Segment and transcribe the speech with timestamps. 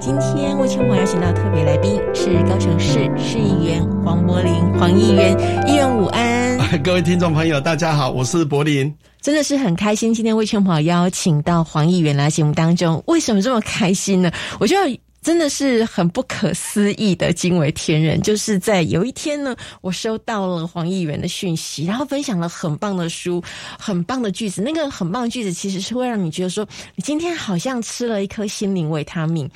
[0.00, 5.36] 今天魏秋华邀请到特别来宾是高雄市市议员黄柏林，黄议员，
[5.68, 6.58] 议员午安。
[6.82, 14.32] 各位听众朋友，大家好，我是柏林，真的是很开心，今天魏秋华邀请到黄议员来节目当中，为什么这么开心呢？
[14.58, 14.98] 我觉得。
[15.22, 23.42] 真的是很不可思议的惊为天人，就是在有一天呢，我收到了黄议员的讯息，然后分享了很棒的书、
[23.78, 24.62] 很棒的句子。
[24.62, 29.50] 那个很棒的句子其实是会让你觉得说，你今天好像吃了一颗心灵维他命。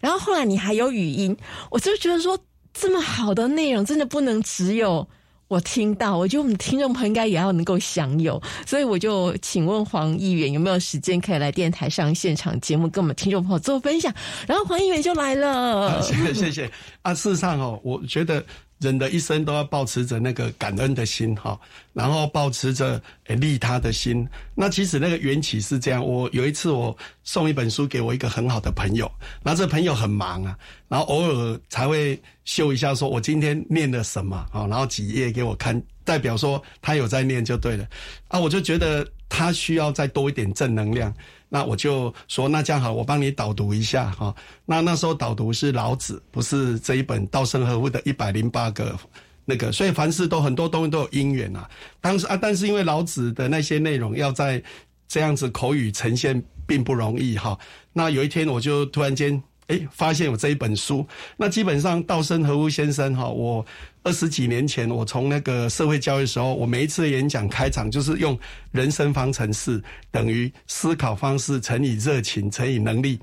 [0.00, 1.36] 然后后来你还有语音，
[1.70, 2.38] 我就觉得说，
[2.72, 5.08] 这么好的内容真的不能只有。
[5.48, 14.14] 我听到，我觉得我们听众朋友应该也要能够享有，所以我就请问黄议员有没有时间可以来电台上现场节目，跟我们听众朋友做分享。
[14.46, 16.70] 然后黄议员就来了，谢谢谢谢
[17.02, 17.14] 啊！
[17.14, 18.44] 事实上哦，我觉得。
[18.78, 21.58] 人的一生都要保持着那个感恩的心哈，
[21.92, 24.26] 然后保持着利他的心。
[24.54, 26.04] 那其实那个缘起是这样。
[26.04, 29.10] 我有一次我送一本书给我一个很好的朋友，
[29.42, 30.56] 那这朋友很忙啊，
[30.88, 37.84] 然后偶尔才会秀一下，说我今天念了什么啊，然后几页给我看，代表说他有在念就对了。
[38.28, 41.12] 啊，我就觉得他需要再多一点正能量。
[41.48, 44.34] 那我就说，那这样好，我帮你导读一下哈。
[44.66, 48.98] 那那时候导读是老子，不是这一本稻盛和夫的一百零八个
[49.44, 51.68] 那个，所以凡事都很多东西都有因缘啊。
[52.00, 54.62] 当时啊，但是因为老子的那些内容要在
[55.06, 57.58] 这样子口语呈现并不容易哈。
[57.92, 59.42] 那有一天我就突然间。
[59.68, 61.06] 哎，发现有这一本书。
[61.36, 63.64] 那基本上，稻盛和夫先生哈，我
[64.02, 68.38] 二十几年前我从那个社会教育时候，我每一次演讲开场就是用
[68.72, 73.20] 人生方程式等于思考方式乘以热情乘以能力。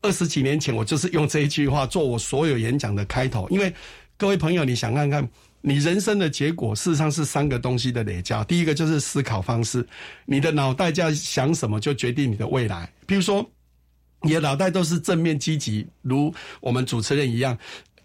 [0.00, 3.48] 二十几年前，我就是用这一句话做我所有演讲的开头。
[3.50, 3.74] 因为
[4.16, 5.28] 各位朋友，你想看看，
[5.60, 8.44] 你人生的结果事实上是三个东西的累加。
[8.44, 9.84] 第一个就是思考方式，
[10.26, 12.88] 你的脑袋在想什么，就决定你的未来。
[13.04, 13.44] 比如说。
[14.22, 17.56] 你的脑袋都是正面积极，如我们主持人一样，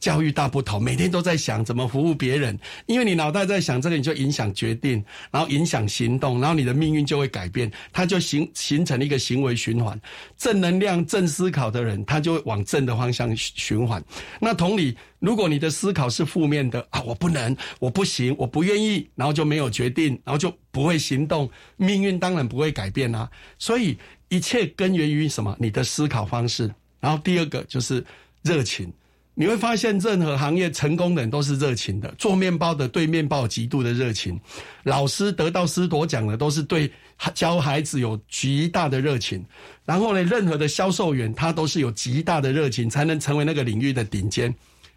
[0.04, 2.60] 教育大不同，每天都在想怎么服务别人。
[2.88, 5.02] 因为你脑袋在想这个，你就影响决定，
[5.32, 9.98] 然后影响行动，然后你的命运就会改变，它就形形成了一个行为循环。
[10.38, 14.04] 正能量、正思考的人，他就会往正的方向循环。
[14.42, 23.30] 那同理，如果你的思考是负面的啊，我不能，我不行，我不愿意，然后就没有决定，然后就不会行动，命运当然不会改变啊。
[23.58, 23.98] 所以。
[24.30, 25.56] 一切根源于什么？
[25.60, 26.74] 你的思考方式。
[27.00, 28.04] 然后第二个就是
[28.42, 28.92] 热情。
[29.36, 32.14] 你会发现，任何行业成功的人都是热情的。
[32.18, 34.40] 做面包的对面包极度的热情，
[34.84, 36.92] 老师得到师铎奖的都是对
[37.34, 39.44] 教孩子有极大的热情。
[39.86, 44.54] 然后呢，任何的销售员他都是有极大的热情，才能成为那个领域的顶尖。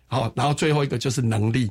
[0.06, 1.70] 好，然后最后一个就是能力。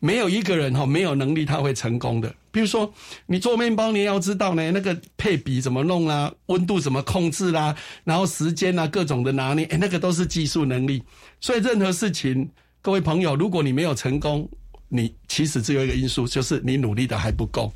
[0.00, 2.34] 没有一个人哈没有能力他会成功的。
[2.50, 2.92] 比如说，
[3.26, 11.00] 你做面包，你要知道呢，那个配比怎么弄啦，温度怎么控制啦，然后时间啊，各种的拿捏，哎，那个都是技术能力。
[11.38, 12.50] 所以任何事情，
[12.82, 14.50] 各位朋友，如果你没有成功，
[14.88, 17.72] 你其实只有一个因素，就是你努力的还不够。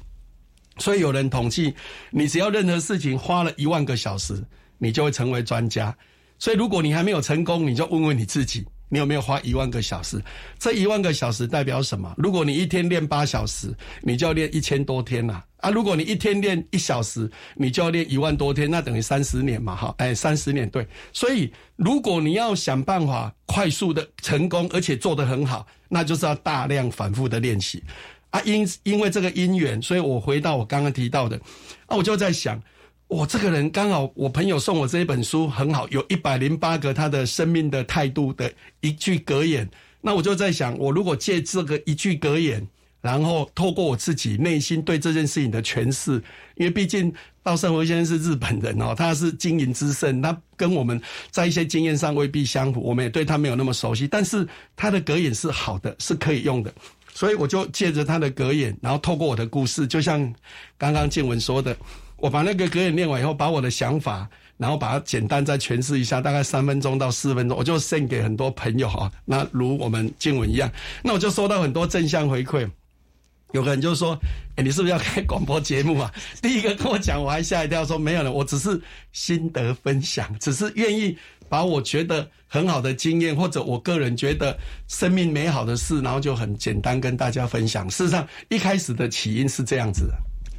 [0.78, 1.72] 所以有人统计，
[2.10, 4.42] 你只要任何事情花了一万个小时，
[4.78, 5.96] 你就会成为专家。
[6.36, 8.66] 所以如果你还没有成功，你就问问你自己。
[8.88, 10.22] 你有没有花一万个小时？
[10.58, 12.14] 这一万个小时代表什么？
[12.16, 15.70] 如果你一天练八小时，你就要练一千多天了啊！
[15.70, 20.86] 如果你一天练一小时，你就要练一万多天，那等于三十年嘛，哈，哎，三十年对。
[21.12, 27.82] 所以，如果你要想办法快速的成功，而且做得很好，那就是要大量反复的练习
[28.30, 28.40] 啊！
[28.44, 31.40] 因因为这个因缘，所以我回到我刚刚提到的
[31.86, 32.62] 啊，我就在想。
[33.06, 39.68] 我这个人刚好，我朋友送我这一本书很好，有一百零八个他的生命的态度的一句格言。
[40.00, 42.66] 那我就在想，我如果借这个一句格言，
[43.00, 46.12] 然后透过我自己内心对这件事情的诠释，
[46.56, 47.12] 因为毕竟
[47.42, 51.00] 稻盛和先生是日本人哦，他是经营之圣，他跟我们
[51.30, 54.08] 在一些经验上未必相符，我们也对他没有那么熟悉。
[54.08, 56.74] 但是他的格言是好的，是可以用的，
[57.12, 60.20] 所以我就借着他的格言，然后透过我的故事，就像
[60.76, 61.76] 刚刚静文说的。
[62.24, 64.26] 我把那个格言念完以后，把我的想法，
[64.56, 69.12] 然后把它简单再诠释一下，大概三分钟到四分钟，我就献给很多朋友哈。
[69.26, 70.72] 那如我们经文一样，
[71.02, 72.66] 那我就收到很多正向回馈。
[73.52, 74.18] 有个人就说
[74.56, 76.10] ：“哎，你是不是要开广播节目啊？”
[76.40, 78.80] 第一个跟我讲，我还吓一跳，说没有了，我只是
[79.12, 81.14] 心得分享，只是愿意
[81.50, 84.56] 把我觉得很好的经验，或者我个人觉得
[84.88, 87.86] 生命美好的事，然后就很简单跟大家分享。
[87.90, 90.10] 事实上，一开始的起因是这样子。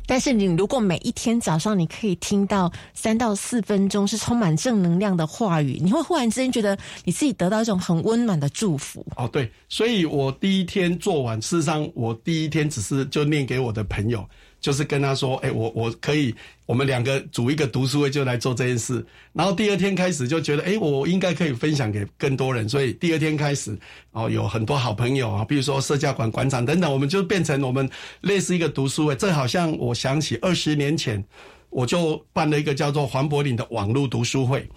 [0.08, 9.06] 但是你如果每一天早上你可以听到三到四分钟是充满正能量的话语，你会忽然之间觉得你自己得到一种很温暖的祝福。
[9.16, 14.28] 哦，对，所以我第一天做完，事实上我第一天只是就念给我的朋友。
[14.66, 16.34] 就是跟他说，哎，我我可以，
[16.66, 19.06] 我们两个组一个读书会就来做这件事。
[19.32, 23.78] 然后第二天开始就觉得，哎，我应该可以分享给更多人，所以第二天开始，
[24.10, 27.88] 哦，有很多好朋友啊，比如说社教馆馆长等等，我们就变成我们
[28.22, 29.16] 类似一个读书会。
[29.16, 31.24] 这好像我想起二十年前，
[31.70, 34.68] 我就办了一个叫做黄柏林的网络读书会。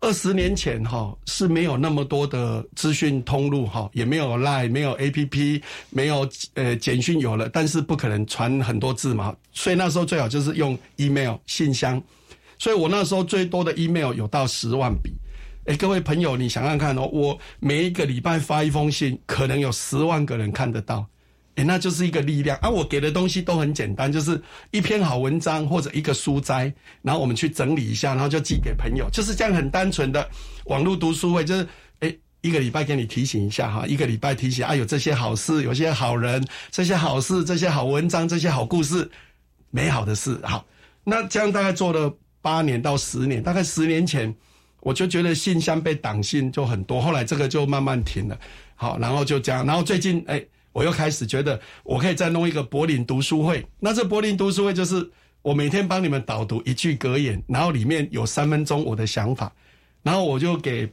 [0.00, 12.00] 二十年前哈是没有那么多的资讯通路哈，也没有 Line，没有 APP，没有呃简讯有了，但是不可能传很多字嘛，所以那时候最好就是用 email 信箱，
[12.58, 15.12] 所以我那时候最多的 email 有到十万笔。
[15.64, 21.04] 哎，各位朋友，你想想看哦，我每一个礼拜发一封信，可能有十万个人看得到。
[21.56, 22.68] 哎，那就是一个力量啊！
[22.68, 24.40] 我给的东西都很简单，就是
[24.72, 26.70] 一篇好文章或者一个书摘，
[27.00, 30.28] 然后我们去整理一下，然后就寄给朋友，就是这样很单纯的
[30.66, 31.66] 网络读书会，就是
[32.00, 39.10] 哎，一个礼拜给你提醒一下哈，一个礼拜提醒啊，有这些好事，有些好人，这些好事，这些好文章，这些好故事，
[39.70, 40.38] 美好的事。
[40.42, 40.62] 好，
[41.04, 44.34] 那这样大概做了八年到十年，大概十年前
[44.80, 48.38] 我就觉得信箱被挡信就很多，后来这个就慢慢停了。
[48.74, 50.44] 好，然后就这样，然后最近哎。
[50.76, 53.66] 我又开始觉得，我可以再弄一个柏林读书会。
[53.80, 59.50] 那这柏林读书会就是我每天帮你们导读一句格言，然后里面有三分钟我的想法，
[60.02, 60.86] 然后我就给，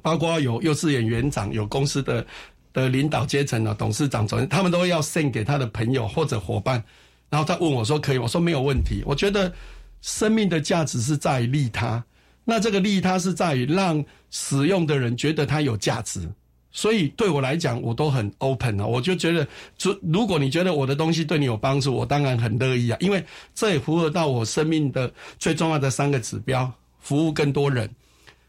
[0.00, 2.26] 包括有幼稚园园长、有公司的
[2.72, 6.82] 的领导阶层的董事长、总他们都要送给他的朋友或者伙伴，
[7.28, 9.02] 然后他问我说可以，我说没有问题。
[9.04, 9.52] 我觉得
[10.00, 12.02] 生命的价值是在于利他，
[12.42, 16.26] 那这个利他是在于让使用的人觉得它有价值。
[16.76, 19.46] 所以对我来讲，我都很 open 啊，我就觉得，
[19.80, 23.24] 如如果你觉得我的东西对你有帮助，我当然很乐意啊，因为
[23.54, 27.88] 这也符合到我生命的最重要的三个指标：服务更多人。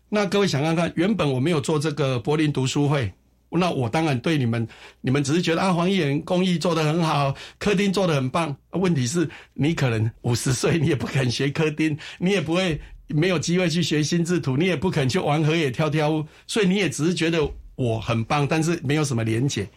[0.09, 3.13] 那各位想看看，原本我没有做这个柏林读书会，
[3.51, 4.67] 那我当然对你们，
[5.01, 8.57] 你们只是觉得啊，黄艺人公益做得很好，科丁做得很棒。
[8.71, 17.47] 问题是，你可能五十岁，你也不肯学科丁，你也不会没有机会去学心智图，你也不肯去玩河野跳跳屋，所以你也只是觉得。
[17.75, 19.67] 我很棒，但是没有什么连结。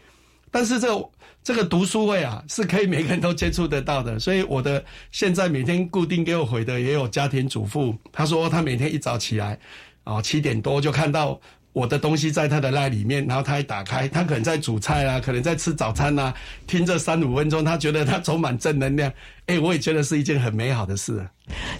[0.50, 1.10] 但是这
[1.42, 4.18] 这个读书会啊，是可以每个人都接触得到的。
[4.18, 9.58] 所以我的现在每天固定给我回的也有家庭主妇，她说她每天一早起来，
[10.04, 11.40] 啊七点多就看到。
[11.78, 16.34] 我的东西在他的那里面，然后他一打开，他可能在煮菜啊，可能在吃早餐呐，
[16.66, 19.12] 听这三五分钟，他觉得他充满正能量。
[19.46, 21.25] 哎，我也觉得是一件很美好的事。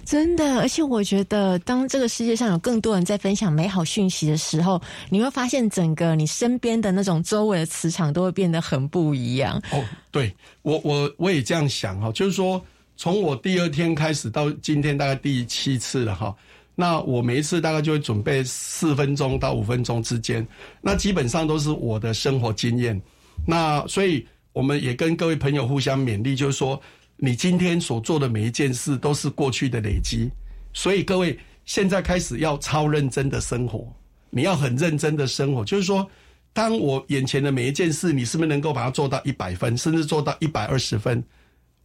[0.05, 9.61] 真的，而且我觉得，当这个世界上有更多人在分享美好讯息的时候，你会发现整个你身边的那种周围的磁场都会变得很不一样。
[9.71, 12.63] 哦，对我我我也这样想哈，就是说，
[12.95, 16.33] 从我第二天开始到今天，大概第七次了哈。
[16.81, 20.47] 那我每一次大概就会准备四分钟到五分钟之间，
[20.79, 22.97] 那基本上都是我的生活经验。
[23.45, 26.81] 那所以我们也跟各位朋友互相勉励，就是说
[27.17, 30.29] 你今天所做的每一件事都是过去的累积。
[30.71, 33.85] 所以各位现在开始要超认真的生活，
[34.29, 35.65] 你要很认真的生活。
[35.65, 36.09] 就是说，
[36.53, 41.21] 当我眼前的每一件事，你是不是能够把它做到一百分，甚至做到一百二十分？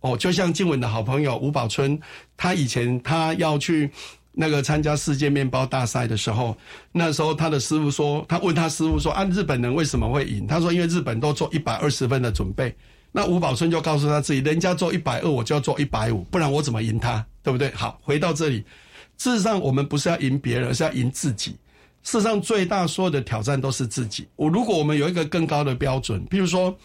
[0.02, 1.99] 哦，就像静文的好朋友吴宝春，
[2.37, 3.91] 他以前他要去。
[4.36, 6.56] 那个参加世界面包大赛的时候，
[6.90, 12.75] 那时候他的师傅说，他问他师傅说：“啊，日本人为什么会赢？”他说：“因为日本都做一百二十分的准备。”
[13.12, 17.25] 那吴宝春就告诉他自己：“人家做一百二，我就要做一百五，不然我怎么赢他？
[17.42, 18.64] 对不对？”好，回到这里，
[19.19, 21.52] 事实上我们不是要赢别人，而是要赢自己。
[22.02, 24.26] 事实上，最大所有的挑战都是自己。
[24.36, 26.76] 我如果我们有一个更高的标准，比如说。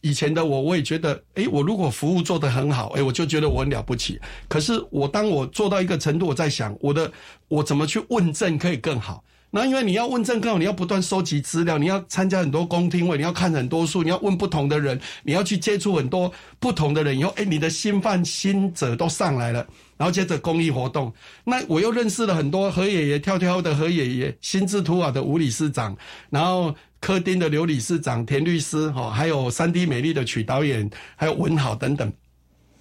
[0.00, 4.18] 以前的我，我也觉得，哎，我如果服务做得很好，哎，我就觉得我很了不起。
[4.46, 7.10] 可是我当我做到一个程度，我在想，我的
[7.48, 9.24] 我怎么去问政可以更好？
[9.50, 19.66] 那因为你要问政更好，你要不断收集资料，你要参加很多公听会，你要看很多书，你要问不同的人，你要去接触很多不同的人，以后，哎，你的心犯心者都上来了。
[19.96, 21.12] 然后接着公益活动，
[21.44, 25.96] 那我又认识了很多何爷爷跳跳的何爷爷，心智图瓦的吴理事长，
[26.30, 26.72] 然后。
[27.00, 32.12] 柯丁的刘理事长、田律师，哈，还有三 D 美丽的曲导演，还有文豪等等。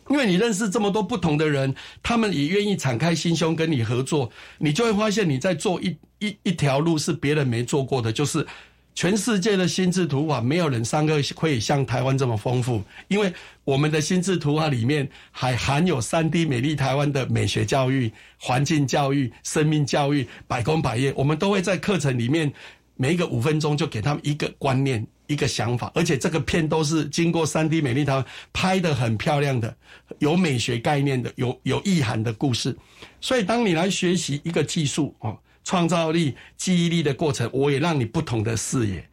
[0.10, 8.48] 因为你认识这么多不同的人，他们也愿意敞开心胸跟你合作，你就会发现你在做一一一条路是别人没做过的，就是
[8.96, 12.82] 全世界的心智图法，没有人上课会像台湾这么丰富。
[13.10, 13.32] 因为
[13.66, 18.10] 我们的心智图法里面还含有三 D 美丽台湾的美学教育、
[18.40, 22.54] 环境教育、生命教育，百工百业，我们都会在课程里面。
[22.98, 29.74] 每一个五分钟就给他们一个观念、一个想法，而且这个片都是经过三 D 美丽台湾拍的很漂亮的，
[30.20, 32.76] 有美学概念的、有有意涵的故事。
[33.22, 39.08] 所以，当你来学习一个技术哦，创造力、记忆力的过程，我也让你不同的视野。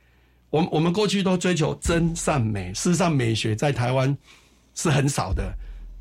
[0.51, 4.17] 我我们过去都追求真善美，事实上美学在台湾
[4.75, 5.53] 是很少的。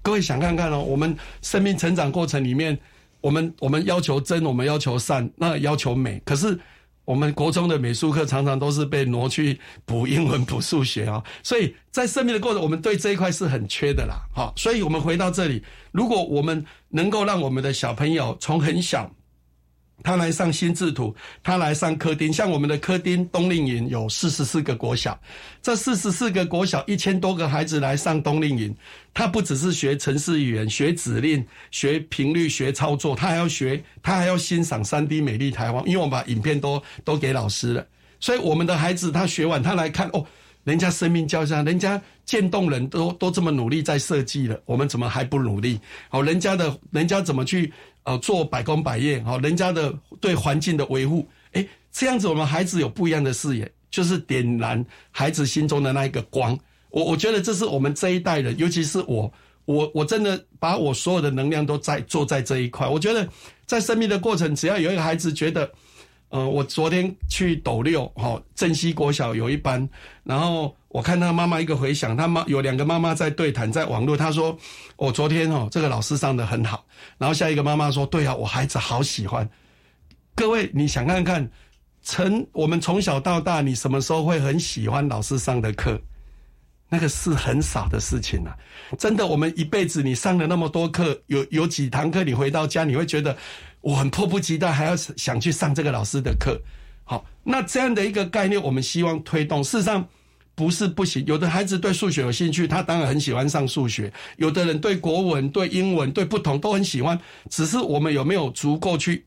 [0.01, 2.77] 各位想看看哦，我们生命成长过程里面，
[3.19, 6.21] 我们我们要求真，我们要求善，那要求美。
[6.23, 6.59] 可是
[7.05, 14.21] 我们国中的美术课常常都是被挪去补英文、补数学啊，所以在生命的过程，我们对这一块是很缺的啦。
[14.33, 19.11] 好，所以我们回到这里，如果我们能够让我们的小朋友从很小。
[20.01, 25.17] 他来上新制图，他来上科丁，像我们的科丁冬令营有四十四个国小，
[25.61, 28.75] 这四十四个国小一千多个孩子来上冬令营，
[29.13, 37.85] 他不只是学城市语言、学指令、学频率、学操作，他还要学，他还要欣赏三 D 美丽台湾，因为我们把影片都都给老师了，
[38.19, 40.25] 所以我们的孩子他学完，他来看哦，
[40.63, 45.79] 人家生命交上，人家渐冻人都都这么努力在设计了，我们怎么还不努力？
[46.09, 47.71] 哦，人家的，人家怎么去？
[48.05, 56.59] 呃，做百工百业，好，人家的对环境的维护，哎，这样子我们孩子有不一样的视野，就是点燃孩子心中的那一个光。
[56.89, 59.31] 我我觉得这是我们这一代人，尤其是我，
[59.63, 62.85] 我我真的把我所有的能量都在做在这一块。
[62.85, 63.25] 我觉得
[63.65, 65.71] 在生命的过程，只要有一个孩子觉得，
[66.33, 69.87] 呃，我昨天去斗六，哈，镇西国小有一班，
[70.23, 70.75] 然后。
[70.93, 74.15] 我看他妈妈一个回想，他妈有两个妈妈在对谈，在网络。
[74.15, 74.55] 他说
[74.95, 76.85] ：“我昨天哦，这个老师上的很好。”
[77.17, 79.49] 然后下一个妈妈说：“对啊，我孩子好喜欢。”
[80.37, 81.49] 各位，你想看看，
[82.03, 85.99] 从我们从小到大，你什么时候会很喜欢老师上的课？
[86.89, 88.55] 那个是很少的事情啊！
[88.99, 93.35] 真的，我们一辈子你上了那么多课，有有几堂课你回到家你会觉得
[93.83, 96.59] 我很迫不及待，还要想去上这个老师的课。
[97.03, 99.63] 好，那这样的一个概念，我们希望推动。
[99.63, 100.03] 事实上。
[100.55, 104.13] 不是不行，有的孩子对数学有兴趣，他当然很喜欢上数学。
[104.37, 109.25] 有的人对国文、对英文、对不同都很喜欢，只是我们有没有足够去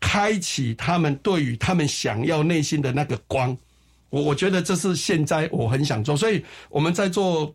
[0.00, 3.56] 开启他们对于他们想要内心的那个光？
[4.10, 7.54] 我我觉得这是现在我很想做，所以我们在做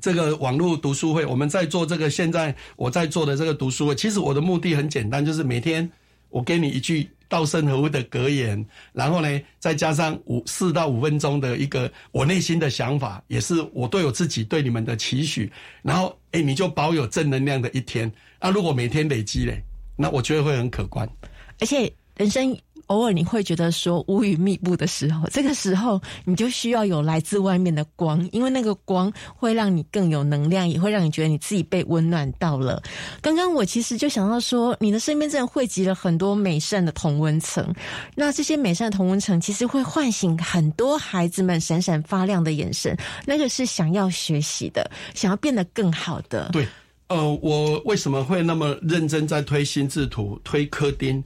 [0.00, 3.94] 这个网络读书会，我们在做这个现在我在做的这个读书会。
[3.94, 5.90] 其实我的目的很简单，就是每天
[6.30, 7.08] 我给你一句。
[7.26, 15.50] 稻盛和夫的格言，然后呢，再加上五四到五分钟的一个我内心的想法，也是我对我自己对你们的期许，
[15.82, 18.12] 然后哎，你就保有正能量的一天。
[18.40, 19.60] 那如果每天累积嘞，
[19.96, 21.08] 那我觉得会很可观，
[21.58, 22.56] 而且人生。
[22.86, 32.82] 偶尔你会觉得说乌云密布的时候，这个时候你就需要有来自外面的光，因为那个光会让你更有能量，也会让你觉得你自己被温暖到了。
[33.20, 37.66] 刚刚我其实就想到说，你的身边真的汇集了很多美善的同温层，
[38.14, 46.50] 那这些美善同温层其实会唤醒很多孩子们闪闪发亮的眼神，那个是想要学习的，想要变得更好的。
[46.52, 46.66] 对，
[47.08, 51.22] 呃，我为什么会那么认真在推心智图、推科丁？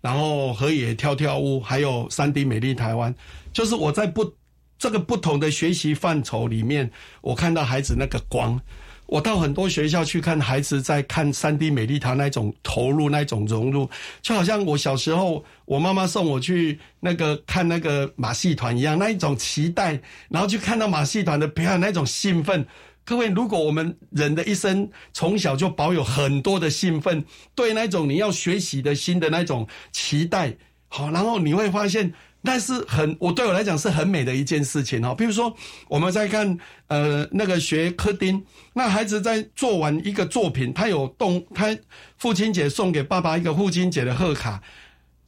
[0.00, 3.14] 然后河野跳跳屋，还有三 D 美丽台湾，
[3.52, 4.34] 就是我在不
[4.78, 6.90] 这个不同的学习范畴里面，
[7.20, 8.60] 我看到孩子那个光。
[9.06, 13.90] 我到很多学校去看孩子在看三 D 美丽台那种投入、那种融入，
[14.22, 22.64] 就好像我小时候我妈妈送我去那个看那个马戏团一样，那一种期待，然后去看到马戏团的表演那种兴奋。
[23.10, 27.24] 各位，如果我们人的一生从小就保有很多的兴奋，
[27.56, 35.12] 对那种你要学习的心的那种期待，好，然后你会发现那是很我对我来讲是很美的一件事情哦。
[35.12, 35.52] 比如说，
[35.88, 41.76] 我们在看呃那个学科丁，那孩子在做完一个作品，他有动，他
[42.16, 44.62] 父亲节送给爸爸一个父亲节的贺卡，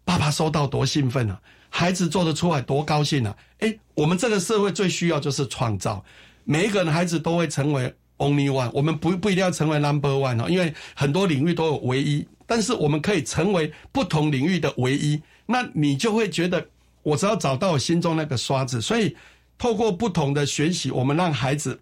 [0.04, 1.40] 爸爸收到多兴奋啊！
[1.68, 3.36] 孩子做得出来多高兴啊！
[3.58, 6.04] 诶，我们这个社会最需要就是创造。
[6.44, 15.20] 每一个人孩子都会成为 only one，我们不不一定要成为 number one 哦，因为很多领域都有唯一，但是我们可以成为不同领域的唯一。
[15.46, 16.66] 那你就会觉得，
[17.02, 19.16] 我只要找到我心中那个刷子，所以
[19.58, 21.78] 透过不同的学习，我们让孩子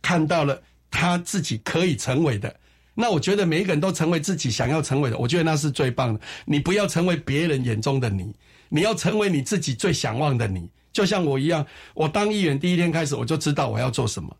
[0.00, 2.54] 看到了他自己可以成为的。
[2.94, 6.20] 那我觉得每一个人都成为自己想要成为的，我觉得那是最棒的。
[6.46, 8.34] 你不要成为别人眼中的你，
[8.68, 10.68] 你要成为你自己最想望的你。
[10.92, 11.64] 就像我一样，
[11.94, 14.34] 我当议员第一天开始，我就知道我要做什么。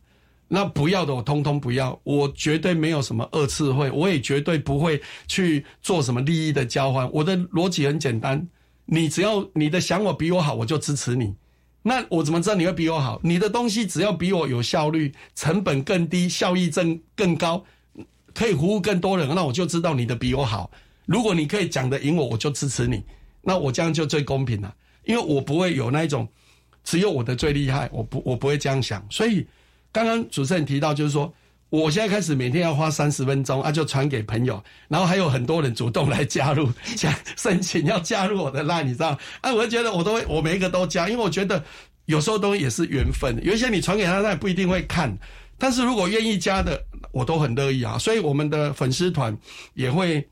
[0.48, 1.98] 那不要的，我通通不要。
[2.04, 7.10] 我绝对没有什么二次会，我也绝对不会去做什么利益的交换。
[7.12, 8.48] 我的逻辑很简单，
[8.86, 11.34] 你只要你的想法比我好，我就支持你。
[11.82, 13.20] 那我怎么知道你会比我好？
[13.22, 17.62] 你的东西只要比我有效率，成本更低，效益更更高，
[18.34, 20.70] 可以服务更多人，那我就知道你的比我好。
[21.04, 23.02] 如果你可以讲得赢我，我就支持你。
[23.42, 24.74] 那我这样就最公平了，
[25.08, 26.28] 因为我不会有那一种。
[26.84, 29.06] 只有我的最厉害，我不我不会这样想。
[29.10, 29.46] 所以
[29.92, 31.30] 刚刚主持人提到，就是说，
[31.68, 39.18] 我现在开始每天要花三十分钟啊，就传给朋友，然后还有很多人主动来加入，想 申请要加入我的 line，你知道？
[39.42, 41.62] 啊，我就觉得我都会，我每一个都加，因为我觉得
[42.06, 43.38] 有时候东西也是缘分。
[43.44, 45.14] 有一些你传给他，他也不一定会看，
[45.58, 47.98] 但是如果愿意加的，我都很乐意啊。
[47.98, 49.36] 所以我们的粉丝团
[49.74, 50.26] 也会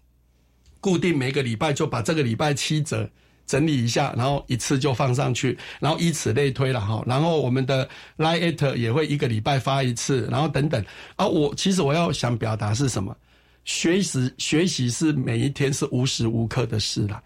[0.81, 3.11] 固定每个礼拜就把这个礼拜七折
[3.47, 7.03] 整理一下，然后一次就放上去，然后以此类推了哈。
[7.07, 7.89] 然后我们的
[8.19, 10.85] Line 也会一个礼拜发一次，然后等等
[11.15, 11.27] 啊。
[11.27, 13.17] 我其实我要想表达是什么？
[13.65, 17.23] 学习学习是每一天是无时无刻的事啦。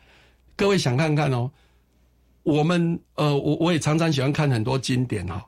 [0.56, 1.50] 各位想看看哦，
[2.42, 5.44] 我们呃，我我也常常喜欢看很多经典哈。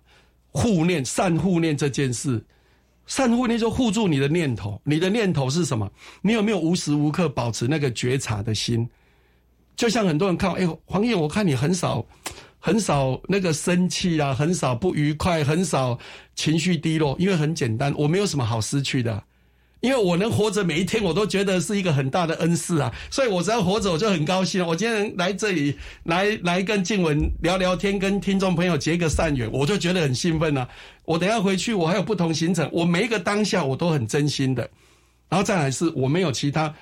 [0.51, 2.45] 护念善护念这件事，
[3.07, 4.79] 善护念就护住你的念头。
[4.85, 5.91] 你的念头是什么？
[6.21, 8.87] 你有没有无时无刻保持那个觉察的心？
[9.77, 12.05] 就像很多人看，哎，黄燕，我看你很少，
[12.59, 15.99] 很少那个生气啊，很少不愉快，很少
[16.35, 19.23] 情绪低落，因为很简单，我没有什么好失去的。
[19.81, 24.65] 因为我能活着每一天，我都觉得是一个很大的恩赐啊，所以我只要活着，我就很高兴。
[24.65, 30.69] 我今天来这里，来来跟静文聊聊天，跟听众朋友结个善缘，我就觉得很兴奋啊。
[31.05, 34.71] 我等下回去，我还有不同行程，我每一个当下我都很真心的。
[35.29, 36.73] 然后再来是，我没有其他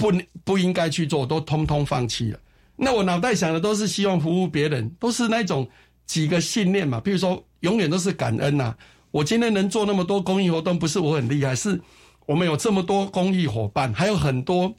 [0.00, 0.12] 不
[0.44, 2.40] 不应该去做，都通通放弃了。
[2.76, 5.68] 那我脑袋想的都是希望服务别人，都是那种
[6.06, 6.98] 几个信念嘛。
[6.98, 8.74] 比如说，永远都是感恩呐。
[9.10, 11.80] 我今天能做那么多公益活动，不是我很厉害，是。
[12.26, 14.72] 我们有这么多公益伙伴，还有很多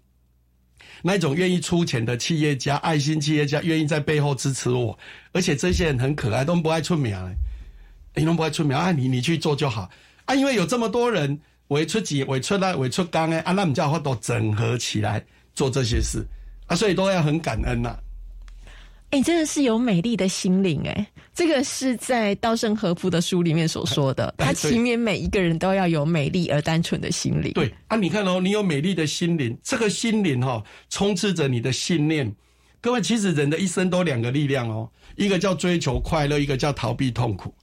[1.02, 4.98] 那种愿意出钱的企业家、爱心企业家，愿意在背后支持我。
[5.34, 7.14] 而且这些人很可爱，都不爱出名，
[8.16, 8.92] 你都不爱出名啊！
[8.92, 9.90] 你你去做就好
[10.26, 10.34] 啊！
[10.34, 11.40] 因为有这么多人
[11.72, 15.24] 为出己、为出来、为出刚哎，啊，那我们叫都整合起来
[15.56, 16.22] 做这些事
[16.68, 17.98] 啊，所以都要很感恩呐。
[19.12, 21.08] 哎，真的是有美丽的心灵哎！
[21.34, 27.52] 这个是在稻盛和夫的书里面所说的，他祈勉每一个人都要有美丽而单纯的心灵。
[27.54, 32.34] 对啊，你看哦，你有美丽的心灵，这个心灵哈，充斥着你的信念。
[32.82, 37.54] 各位，其实人的一生都两个力量哦，一个叫追求快乐，一个叫逃避痛苦。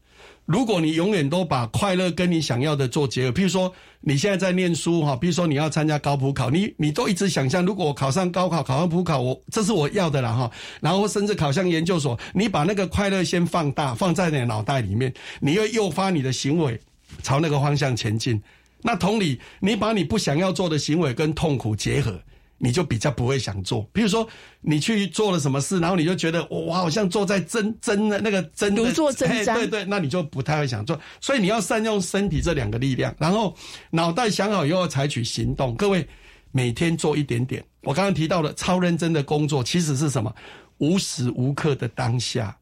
[0.44, 10.50] 如果你永远都把快乐跟你想要的做结合，譬如说你现在在念书哈，比如说你要参加高普考，你你都一直想象，如果我考上高考，考上普考，我这是我要的了哈。
[10.80, 16.80] 然后甚至考上研究所，你把那个快乐先放大，放在你的脑袋里面，你会诱发你的行为
[17.22, 18.40] 朝那个方向前进。
[18.82, 22.20] 那同理，你把你不想要做的行为跟痛苦结合。
[22.60, 24.28] 你就比较不会想做，比如说
[24.60, 31.00] 你去做了什么事，然后你就觉得我好像坐在真真的那个真如坐针毡，对对，那你就不太会想做。
[31.20, 33.54] 所以你要善用身体这两个力量，然后
[33.90, 35.72] 脑袋想好以后采取行动。
[35.76, 36.04] 各位
[36.50, 37.64] 每天做一点点。
[37.82, 40.34] 我刚刚提到的超认真的工作，其实是什么？
[40.78, 42.58] 无时无刻的当下。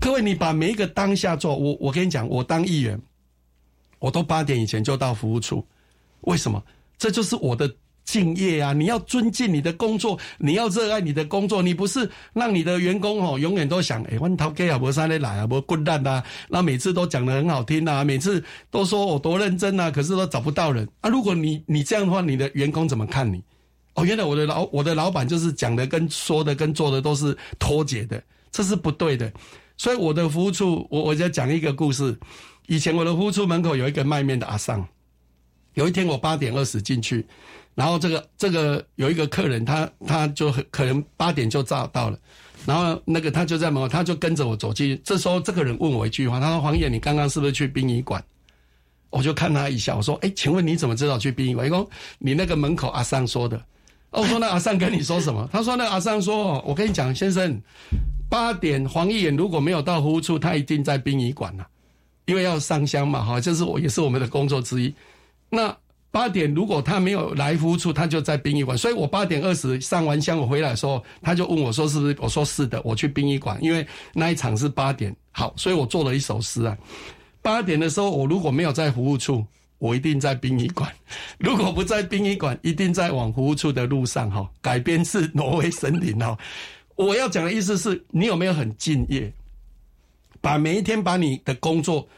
[0.00, 1.54] 各位，你把每一个当下做。
[1.54, 2.98] 我我跟你讲，我当议员，
[3.98, 5.62] 我都八点以前就到服务处。
[6.22, 6.64] 为什么？
[6.96, 7.70] 这就是我的。
[8.08, 8.72] 敬业啊！
[8.72, 11.60] 你要尊敬你的工作，你要热爱你的工作。
[11.60, 16.22] 你不是让你的员工哦，永远都想哎，万涛给啊，不上来来啊，不滚蛋呐！
[16.48, 21.10] 那每次都讲的很好听啊，每次都说我多认真啊，可是都找不到人啊。
[21.10, 23.42] 如果你你这样的话，你的员工怎么看你？
[23.92, 29.30] 哦，原来我的老我的老板就是讲的跟说的跟做的都是脱节的，这是不对的。
[29.76, 32.18] 所以我的服务处，我我就讲一个故事。
[32.68, 34.82] 以前我的服务处门口有一个卖面的阿桑，
[35.74, 37.26] 有一天我八点二十进去。
[37.78, 42.18] 然后这个这个有一个客人，他他就可能八点就到到了，
[42.66, 45.00] 然后那个他就在门口，他就跟着我走进。
[45.04, 48.20] 这时候这个人问我一句话，他说：“黄爷，你刚刚是不是去殡仪馆？”
[49.10, 51.86] 我就看他一下，我说：“哎，请问你怎么知道去殡仪馆？”因为
[52.18, 53.62] 你那个门口阿桑说的。
[54.10, 55.48] 我说那阿桑跟你说什么？
[55.52, 57.62] 他说那阿桑说：“我跟你讲，先生，
[58.28, 61.64] 八点黄一眼如果没有到服务处，他一定在殡仪馆了，
[62.26, 64.92] 因为要上香嘛，哈，这是我也是我们的工作之一。”
[65.48, 65.72] 那。
[66.10, 68.76] 八点，如果他没有来服务处，他就在殡仪馆。
[68.76, 76.76] 所以我八点二十上完香，我回来的时候，他就问我说：“是不是？”我说：“是的，我去殡仪馆，因为那一场是八点。”好，所以我做了一首诗啊。
[77.42, 79.44] 八点的时候，我如果没有在服务处，
[79.76, 80.88] 我一定在殡仪馆；
[81.38, 84.30] 如果不在殡仪馆，一定在往服务处的路上。
[84.30, 86.36] 哈，改编是挪威森林哈。
[86.96, 89.30] 我要讲的意思是你有没有很敬业，
[90.40, 92.08] 把每一天把你的工作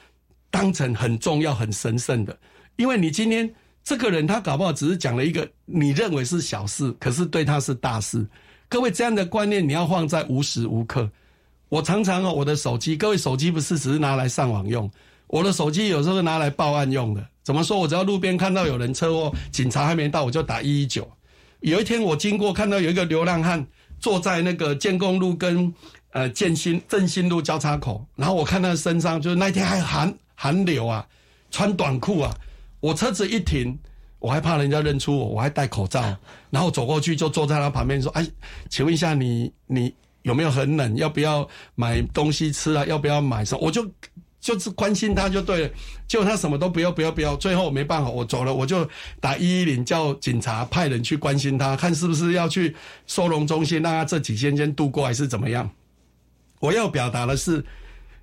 [0.48, 2.38] 当成很重要、很神圣的，
[2.76, 3.52] 因为你今天。
[3.90, 8.24] 这个人他搞不好只是讲了一个你认为是小事，可是对他是大事。
[8.68, 11.10] 各位这样的观念你要放在无时无刻。
[11.68, 14.88] 我常常哦，我的手机，各位手机不是只是拿来上网用，
[15.26, 17.26] 我的手机有时候拿来报案用的。
[17.42, 17.80] 怎么说？
[17.80, 21.10] 我只要路边看到有人车祸，警察还没到，我就打一一九。
[21.58, 23.66] 有一天我经过看到有一个流浪汉
[23.98, 25.74] 坐在那个建工路跟
[26.12, 31.04] 呃建新振兴路交叉口，然后我看他身上就是那天还寒寒流啊，
[31.50, 32.32] 穿短裤啊。
[32.80, 33.78] 我车子一停，
[34.18, 36.00] 我还怕人家认出我，我还戴口罩，
[36.50, 38.26] 然后走过去就坐在他旁边说：“哎，
[38.68, 40.96] 请问一下你你有没有很冷？
[40.96, 42.84] 要不要买东西吃啊？
[42.86, 43.88] 要不要买什么？”我就
[44.40, 45.70] 就是关心他就对了。
[46.08, 48.88] 结果他什么都不要不要不要，最后没办法，我走了，我就
[49.20, 52.74] 打一一零叫警察派人去关心他，看是不是要去
[53.06, 55.70] 收容中心让他这几天先度过，还是怎么样。
[56.58, 57.64] 我要表达的是，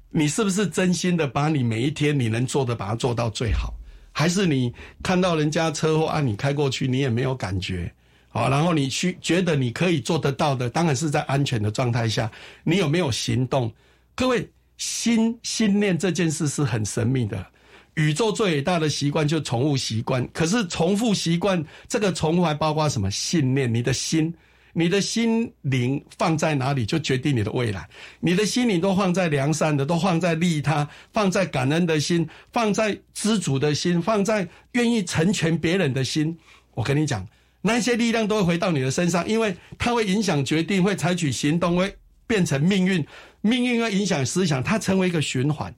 [0.10, 3.74] 你是不是真心的把你每一天你能做的把它做到最好，
[4.18, 7.94] 还是你看到人家车祸啊，你开过去你也没有感觉？
[8.30, 12.28] 好，然后你去觉得你可以做得到的，当然是在安全的状态下。
[12.64, 13.72] 你有没有行动？
[14.16, 17.46] 各位，心心念这件事是很神秘的。
[17.94, 23.12] 宇宙最伟大的习惯就是重复习惯，可是重复习惯这个重复还包括什么？
[23.12, 24.34] 信念，你的心，
[24.80, 27.90] 你的心灵放在哪里，就决定你的未来。
[28.20, 36.38] 你的心灵都放在良善的，都放在利他，放在感恩的心，放在知足的心，放在愿意成全别人的心。
[36.76, 37.28] 我跟你讲。
[37.62, 43.04] 那些力量都会回到你的身上，因为它会影响决定，会采取行动，会变成命运。
[43.42, 45.74] 命运会影响思想，它成为一个循环。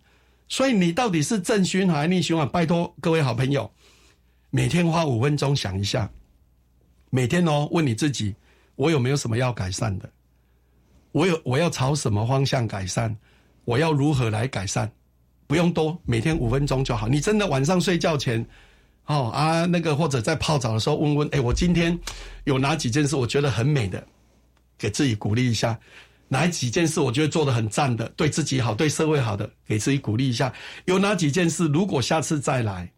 [0.49, 2.47] 所以你到底是正循环还是逆循环？
[2.49, 3.71] 拜托各位好朋友，
[4.49, 6.11] 每天花五分钟想一下，
[7.09, 8.35] 每天哦问你自己：
[8.79, 10.09] 我有没有什么要改善的？
[11.11, 13.13] 我有我要朝什么方向改善？
[13.65, 14.89] 我要如何来改善？
[15.47, 17.05] 不用多，每天五分钟就好。
[17.05, 18.43] 你真的晚上睡觉前。
[19.03, 21.97] 哦啊，那个或者在泡澡的时候问问，哎，我今天
[22.45, 24.01] 有哪几件事我觉得很美的，
[24.77, 25.75] 给自己鼓励一下；
[26.29, 30.53] 哪几件事我觉得做的很赞的，对自己好、对社会好的，给自己鼓励一下。
[30.85, 32.89] 有哪几件事，如果下次再来，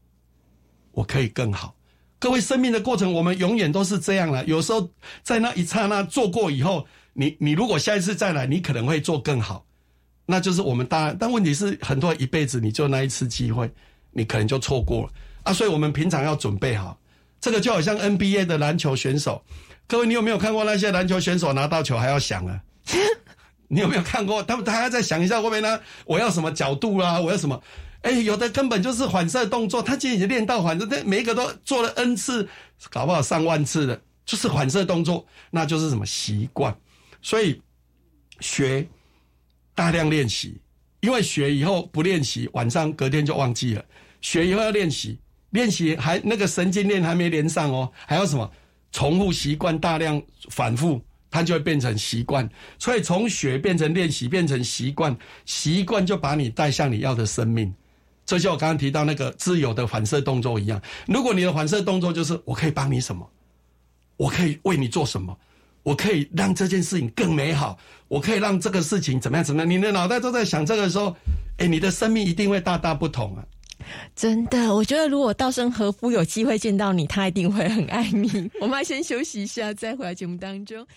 [0.92, 1.74] 我可以更好。
[2.22, 4.46] 各位，生命的过程，我们永远都是这样了。
[4.46, 4.88] 有时候
[5.24, 9.66] 在那一刹那做过以后，你你如果下一次再来，你可能会做更好，
[10.28, 11.12] 那就是我们大。
[11.20, 13.68] 但问题是，很多人一辈子你就那一次机会，
[14.12, 15.10] 你可能就错过了。
[15.42, 16.96] 啊，所以我们平常要准备好，
[17.40, 19.44] 这个就好像 NBA 的篮球选手，
[19.88, 22.62] 各位，你有没有看过那些篮球选手拿到球还要想啊？
[23.68, 24.44] 你有没有看过？
[24.44, 25.80] 他们他还要再想一下后面呢？
[26.06, 27.20] 我要什么角度啦？
[27.20, 27.60] 我要什么？
[28.02, 32.48] 哎，有的根本就是反射动作，他今天已经练到反射，这每一个都做了 N 次，
[32.90, 36.76] 搞不好上万次的，就是反射动作，那就是什么习惯？
[37.22, 37.62] 所以
[38.40, 38.88] 学
[39.76, 40.60] 大量练习，
[41.02, 43.86] 因为学以后不练习，晚上隔天就忘记了，
[44.20, 45.20] 学以后要练习。
[45.52, 48.50] 练习还那个神经链还没连上哦，还有什么
[48.94, 52.50] 重复习惯，大量反复，它就会变成习惯。
[52.80, 55.14] 所以从学变成练习，变成习惯，
[55.46, 57.74] 习惯就把你带向你要的生命。
[58.32, 60.82] 这就我刚刚提到那个自由的反射动作一样。
[61.06, 63.30] 如果你的反射动作就是我可以帮你什么，
[64.16, 65.38] 我可以为你做什么，
[65.84, 71.14] 我可以让这件事情更美好，我可以让这个事情怎么样怎么样，你的脑袋都在想这个时候，
[71.58, 73.44] 哎，你的生命一定会大大不同啊。
[74.16, 78.50] 真的，我觉得如果稻盛和夫有机会见到你，他一定会很爱你。
[78.62, 80.88] 我们先休息一下，再回来节目当中。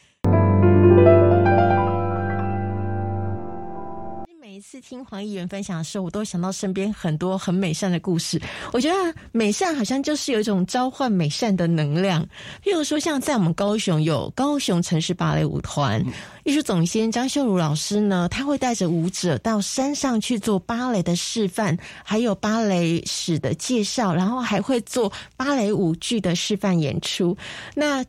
[4.55, 8.41] 每一次听黄议员分享的时候，我都想到身边很多很美善的故事。
[8.73, 12.25] 我觉得美善好像就是有一种召唤美善的能量。
[12.63, 16.01] 譬如说，像在我们高雄有高雄城市芭蕾舞团，
[16.45, 27.37] 艺术总监张秀茹老师呢，他会带着舞者到山上去做芭蕾的示范，还有芭蕾史的介绍，然后还会做芭蕾舞剧的示范演出。
[27.75, 28.05] 那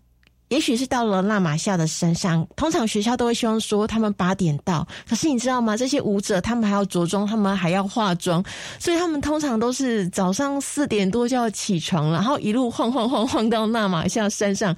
[0.50, 4.88] 也许是到了纳马夏的山上，通常学校都会希望说他们八点到。
[5.10, 5.76] 可是你知道吗？
[5.76, 8.46] 这些舞者他们还要着装，他们还要化妆，
[8.80, 14.76] 所以他们通常都是早上四点多就要起床，然后一路晃晃晃晃到纳马夏山上，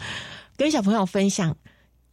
[0.56, 1.54] 跟小朋友分享。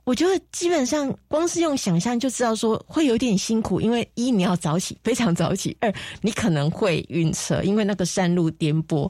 [0.03, 9.09] 我觉得基本上光是用想象就知道说会有点辛苦，因为一你要早起， 非常早起；二你可能会晕车，因为那个山路颠簸。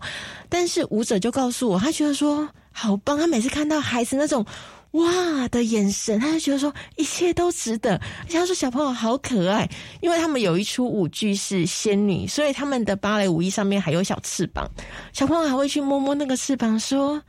[0.51, 2.47] 但是舞者就告诉我，他觉得说。
[2.77, 3.17] 好棒！
[3.17, 4.45] 他每次看到孩子那种
[4.91, 7.95] 哇的眼神，他就觉得说一切都值得。
[7.95, 14.69] 而且他说小朋友好可爱，因为他们有一出舞剧是仙女，所以他们的芭蕾舞衣上面还有小翅膀。
[15.13, 17.23] 小朋友还会去摸摸那个翅膀，说：“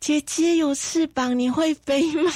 [0.00, 2.32] 姐姐有翅膀，你会飞吗？”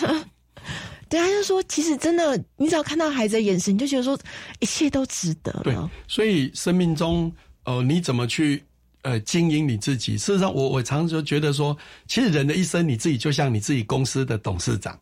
[1.11, 4.19] 对，他就说：“其实真的，你只要看到孩子的眼神，你就觉得说
[4.61, 5.77] 一切都值得。”对，
[6.09, 7.33] 所以生命中，
[7.65, 8.65] 呃，你怎么去？
[9.05, 10.17] 呃，经营你自己。
[10.17, 11.77] 事实上，我我常常就觉得说，
[12.09, 14.99] 其实人的一生，你自己就像你自己公司的董事长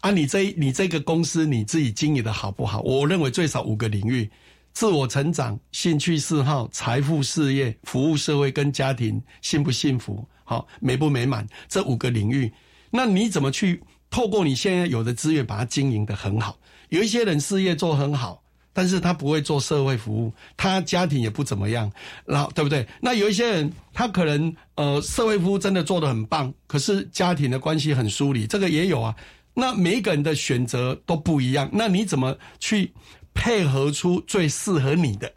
[0.00, 0.10] 啊。
[0.10, 2.80] 你这你这个公司，你自己经营的好不好？
[2.80, 4.28] 我认为最少五个领域：
[4.72, 10.26] 自我成长、兴趣嗜好、财富、事业、服务社会跟家庭，幸不幸福？
[10.42, 11.46] 好，美不美满？
[11.68, 12.52] 这五个领域，
[12.90, 16.58] 那你怎么去透过你现在有的资源，把它经营的很好？
[16.88, 18.42] 有一些人事业做很好。
[18.78, 21.90] 但是他不会做社会服务，他家庭也不怎么样，
[22.24, 22.86] 然后对不对？
[23.00, 29.12] 那有一些人，他可能呃社会服务真的做的很棒，可是家庭的关系很疏离，这个也有啊。
[29.52, 32.92] 那每一个人的选择都不一样，那你怎么去
[33.34, 35.28] 配合出最适合你的？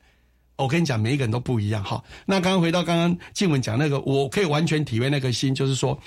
[0.61, 2.03] 我跟你讲，每一个人都不一样哈。
[2.25, 5.99] 那刚刚回到刚刚静文讲那个，我可以完全体会那个心，就是说，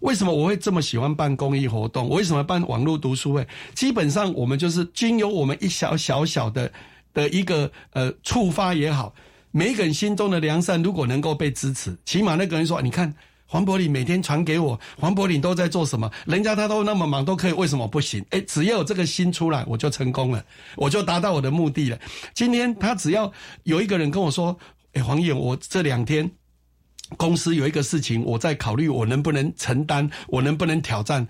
[0.00, 2.08] 为什么我会这么喜欢办公益活动？
[2.08, 3.46] 为什么办网络读书会？
[3.74, 6.70] 基本上我们就是经由我们一小小小的
[7.14, 9.14] 的一个呃触发也好，
[9.50, 13.14] 每一个人心中的良善，如果能够被支持，起码那个人说，你看。
[13.50, 16.08] 黄柏林每天传给我，黄柏林都在做什么？
[16.24, 18.24] 人家他都那么忙，都可以，为什么不行？
[18.30, 20.44] 哎，只要有这个心出来，我就成功了，
[20.76, 21.98] 我就达到我的目的了。
[22.32, 23.32] 今天他只要
[23.64, 24.56] 有一个人跟我说
[24.94, 26.30] ：“哎，黄燕，我这两天
[27.16, 31.26] 公司有一个事情，我在考虑我能不能承担，我能不能挑战。”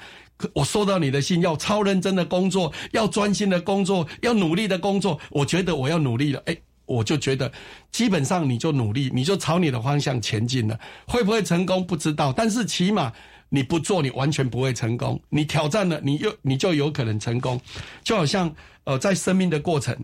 [0.52, 5.18] 我收到你的信，要超认真的工作，要专心的工作，要努力的工作。
[5.30, 6.54] 我觉得我要努力了，哎。
[6.90, 7.50] 我就觉得，
[7.92, 10.79] 基本上你就努力，你就朝你的方向前进了。
[11.07, 13.12] 会不会成功不知道，但是起码
[13.48, 15.20] 你不做，你完全不会成功。
[15.29, 17.61] 你挑战了，你又你就有可能成功。
[18.03, 19.96] 就好像呃，在生命的过程，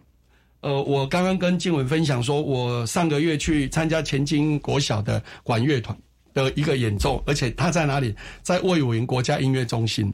[0.60, 5.96] 呃，我刚刚跟静文分享说，我上个月去参加前金国小的管乐团
[6.32, 10.12] 的一个演奏，而且他在哪里，在魏武营国家音乐中心，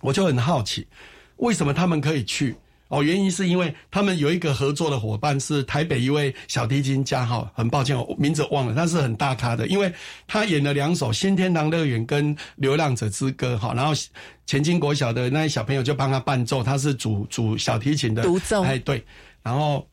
[0.00, 0.86] 我就很好奇，
[1.36, 2.56] 为什么他们可以去。
[2.92, 9.90] 哦，原因是因为他们有一个合作的伙伴是台北一位小提琴家，哈，很抱歉，我名字忘了，他是很大咖的，因为
[10.28, 13.92] 他演了两首《新天堂乐园》跟《流浪者之歌》，哈，然后
[14.44, 19.02] 前金国小的那些小朋友就帮他伴奏，他是主主小提琴的独奏，哎，对，
[19.42, 19.88] 然后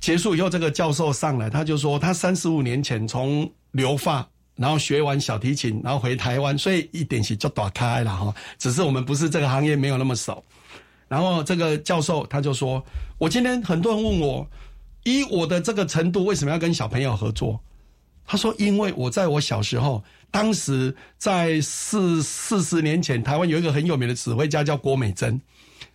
[0.00, 10.42] 结束以后，这个教授上来，他就说他三十五年前从留发，然后学完小提琴，然后回台湾，所以一点起就打开了哈，只是我们不是这个行业，没有那么熟。
[11.08, 12.84] 然后这个教授他就说
[13.18, 14.46] ：“我今天很多人问我，
[15.04, 17.60] 以我的这个程度，为什么要跟小朋友合作？”
[18.26, 25.40] 他说：“因为我在我小时候，当时在四四十年前，台湾有一个很有名的指挥家叫郭美珍。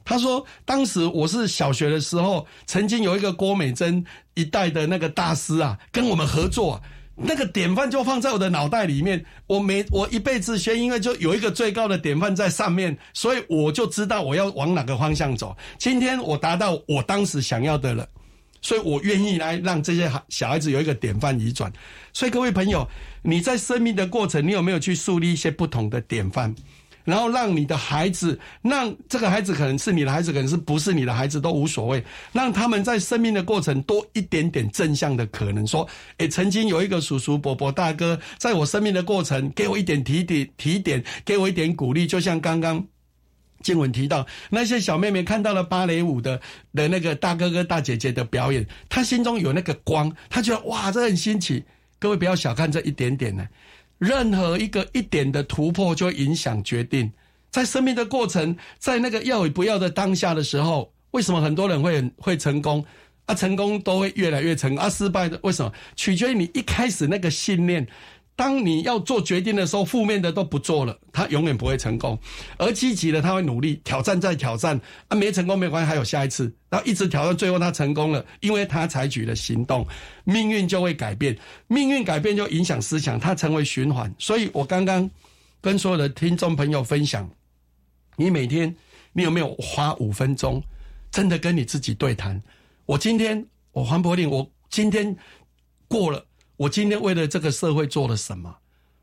[0.05, 6.81] 他说，当时我是小学的时候，曾经有一个郭美珍一代的那个大师啊，跟我们合作。”
[7.15, 15.55] 那个典范就放在我的脑袋里面，我每我一辈子学音乐就有一个最高的典范在上面，所以我就知道我要往哪个方向走。
[15.77, 18.07] 今天我达到我当时想要的了，
[18.61, 21.71] 所以我愿意来让这些小孩子有一个典范移转。
[22.13, 22.87] 所以各位朋友，
[23.21, 26.55] 你在生命的过程，你有没有去树立一些不同的典范？
[27.03, 32.03] 然后让你的孩子，让这个孩子可能是你的孩子，可能是不是你的孩子都无所谓。
[32.33, 35.65] 让他们在生命的过程多一点点正向的可能。
[35.65, 35.87] 说，
[36.17, 42.05] 诶，曾经有一个叔叔伯伯大哥，在我生命的过程给我一点提点提点，给我一点鼓励。
[42.05, 42.85] 就像刚刚
[43.61, 46.41] 静文提到，那些小妹妹看到了芭蕾舞的
[46.73, 51.63] 的那个大哥哥大姐姐的表演，他心中有那个光，他觉得哇，这很新奇。
[51.99, 53.47] 各位不要小看这一点点呢。
[54.01, 57.11] 任何一个一点的突破，就会影响决定。
[57.51, 62.83] 在生命的过程，在那个要与不要的当下的时候，为什么很多人会很会成功？
[63.27, 65.71] 啊，成功都会越来越成功，啊，失败的为什么？
[65.95, 67.87] 取决于你一开始那个信念。
[68.41, 72.17] 当你要做决定的时候，负面的都不做了，他永远不会成功；
[72.57, 79.85] 而积极的他会努力挑战再挑战，啊，没成功没关系，还有下一次，然后一直挑战，最后他成功了，因为他采取了行动，
[80.23, 84.11] 命运就会改变，命运改变就影响思想，它成为循环。
[84.17, 85.07] 所以我刚刚
[85.61, 87.29] 跟所有的听众朋友分享，
[88.15, 88.75] 你每天
[89.13, 90.59] 你有没有花五分钟，
[91.11, 92.41] 真的跟你自己对谈？
[92.87, 95.15] 我今天我黄柏林，我今天
[95.87, 96.25] 过了。
[96.61, 98.55] 我今天为了这个社会做了什么？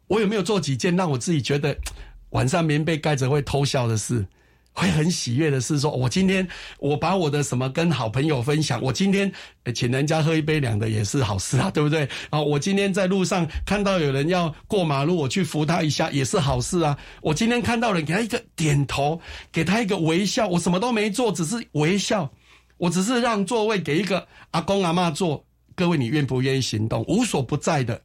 [0.06, 1.76] 我有没有做几件让我自己觉得
[2.30, 4.24] 晚上棉被盖着会偷笑的事，
[4.72, 5.76] 会很喜悦的事？
[5.80, 6.46] 说我今天
[6.78, 9.32] 我把我的什么跟好朋友分享，我今天
[9.74, 12.08] 请人家喝一杯凉的也是好事啊， 对不对？
[12.30, 16.96] 啊，我今天在路上看到有人要过马路，我去扶他一下也是好事啊。
[17.22, 22.30] 我今天看到人给他一个点头，给他一个微笑，我什么都没做，只是微笑，
[22.76, 25.44] 我只是让座位给一个阿公阿妈坐。
[25.78, 27.04] 各位，你愿不愿意行动？
[27.06, 28.02] 无所不在的，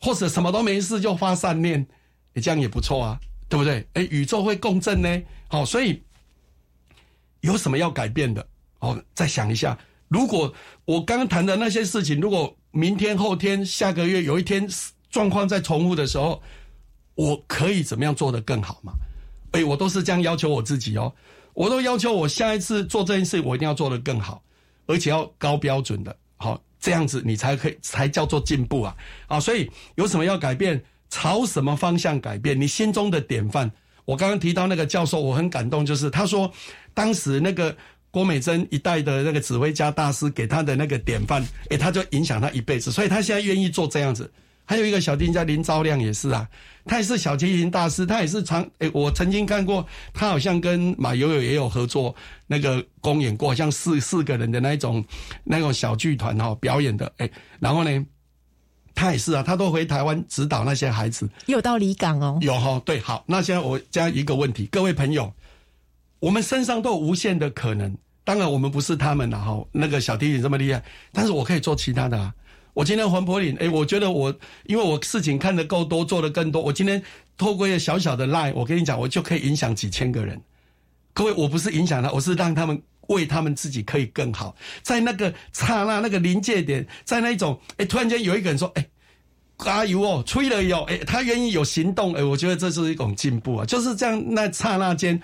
[0.00, 1.84] 或者什么都没事就发善念，
[2.32, 3.84] 你这样也不错啊，对不对？
[3.94, 5.20] 哎，宇宙会共振呢。
[5.48, 6.00] 好，所以
[7.40, 8.46] 有什么要改变的？
[8.78, 9.76] 哦，再想一下，
[10.06, 10.54] 如果
[10.84, 14.68] 我刚刚谈的那些事情，如果明天、后天、下个月有一天
[15.10, 16.40] 状况在重复的时候，
[17.16, 18.92] 我可以怎么样做得更好嘛？
[19.50, 21.12] 哎，我都是这样要求我自己哦，
[21.52, 24.40] 我都要求我下一次做这件事，我一定要做得更好，
[24.86, 26.16] 而且要高标准的。
[26.36, 26.62] 好。
[26.80, 28.96] 这样子你才可以，才叫做进步啊！
[29.26, 32.60] 啊，所以有什么要改变，朝什么方向改变？
[32.60, 33.70] 你心中的典范，
[34.04, 36.52] 我刚刚提到那个教授，我很感动，就是他说，
[36.94, 37.76] 当时那个
[38.10, 44.30] 郭美珍一代的那个指挥家大师给他的那个典范，诶，他就影响他一辈子，所以他现在愿意做这样子。
[44.68, 46.46] 还有一个小提琴家林昭亮也是啊，
[46.84, 52.14] 他也是小提琴大师，他也是常诶，我曾经看过他好像跟马友友也有合作
[52.46, 55.02] 那个公演过，像四四个人的那种
[55.42, 58.06] 那种小剧团哈表演的诶，然后呢，
[58.94, 65.32] 他也是啊，他都回台湾指导那些孩子，有到离港哦，有哈，对，好，那现在我加一个问题，各位朋友，
[66.20, 72.34] 我们身上都有无限的可能，当然我们不是他们了哈，那个小提琴这么厉害，但是我可以做其他的啊。
[72.78, 74.32] 我今天黄柏林，哎，我觉得我
[74.66, 76.62] 因为我事情看得够多，做的更多。
[76.62, 77.02] 我今天
[77.36, 80.40] 透过一个小小的 line，我跟你讲，我就可以影响几千个人。
[81.12, 84.54] 各位，我不是影响他，我是让他们为他们自己可以更好。
[84.80, 88.86] 在那个刹那、那个临界点，在那一种，哎，突然间有一个人说，哎，
[89.58, 95.20] 加油哦，吹了哟，哎，他愿意有行动，哎，我觉得这是一种进步啊，就是这样，那刹那间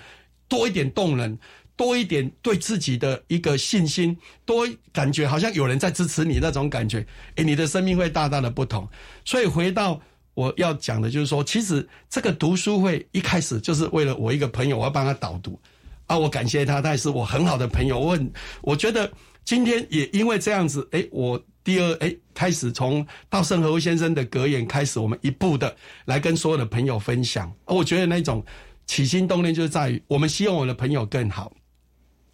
[0.48, 1.38] 多一点动能。
[1.76, 8.88] 多一点对自己的一个信心，多感觉好像有人在支持你那种感觉，诶，你的生命会大大的不同。
[9.24, 10.00] 所以回到
[10.34, 15.60] 我要讲的，就是说，其实这个读书会一开始就是为了我一个朋友，我要帮他导读
[16.06, 17.98] 啊，我感谢他，他也是我很好的朋友。
[17.98, 18.18] 我
[18.62, 19.10] 我觉得
[19.44, 27.52] 今天也因为这样子，诶，我第二诶开始从稻盛和夫先生的格言开始，我们一步的来跟所有的朋友分享。
[27.64, 28.44] 我觉得那种
[28.86, 31.52] 起心动念就是在于，我们希望我的朋友更好。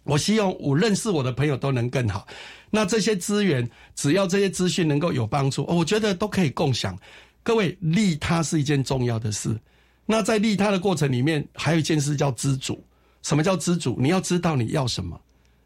[0.03, 2.25] 我希望我认识我的朋友都能更好。
[2.69, 6.97] 那这些资源，只要这些资讯能够有帮助，我觉得都可以共享。
[7.43, 9.55] 各位，利他是一件重要的事。
[10.05, 12.83] 那在利他的过程里面，还有一件事叫知足。
[13.23, 13.97] 什么叫知足？
[13.99, 15.19] 你要知道你要什么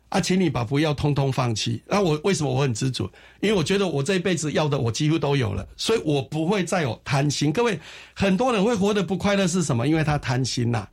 [0.10, 1.82] 啊，请你把不要通通放弃。
[1.88, 3.10] 那我为什么我很知足？
[3.40, 7.52] 因为我觉得我这一辈子要的我几乎都有了，所以我不会再有贪心。
[7.52, 7.80] 各位，
[8.14, 9.88] 很多人会活得不快乐是什么？
[9.88, 10.88] 因为他贪心呐。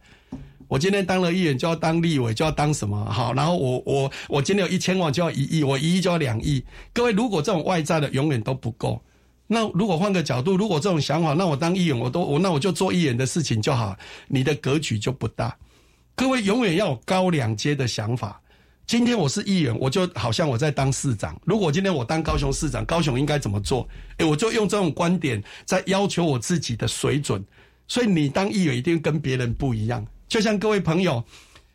[0.73, 3.35] 我今天当了议员，就要当立委，就要当什么好？
[3.35, 6.65] 然后我我我今天有一千万，就要一亿，我一亿就要两亿。
[6.95, 8.99] 各位，如果这种外在的永远都不够，
[9.47, 13.95] 那如果换个角度，如果这种想法，那我当议员，我都我那我就做议员的事情就好，
[14.29, 15.55] 你的格局就不大。
[16.15, 18.41] 各位永远要有高两阶的想法。
[18.87, 21.39] 今天我是议员，我就好像我在当市长。
[21.45, 23.87] 如果今天我当高雄市长，高雄应该怎么做？
[24.17, 27.45] 诶，我就用这种观点在要求我自己的水准。
[27.87, 30.07] 所以你当议员一定跟别人不一样。
[30.33, 31.23] 就像各位朋友，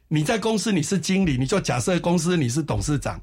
[0.08, 3.22] 你在公司你是经理，你就假设公司你是董事长，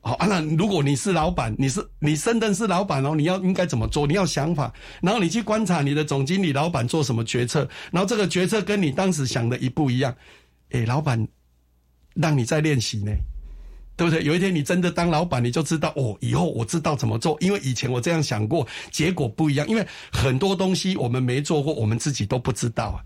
[0.00, 0.16] 好。
[0.20, 4.06] 那如果你是老板，你是你身份是老板哦，你要应该怎么做？
[4.06, 4.72] 你要想法，
[5.02, 10.16] 然后你去观察你的总经理、老板做什么决策，然后这个决策跟你当时想的一不一样，
[10.70, 11.28] 诶，老板
[12.14, 13.12] 让你再练习呢，
[13.98, 14.24] 对不对？
[14.24, 19.68] 有一天你真的当老板，你就知道哦，以后我知道怎么做，因为以前我这样想过，结果不一样。
[19.68, 23.04] 因为很多东西我们没做过，我们自己都不知道啊。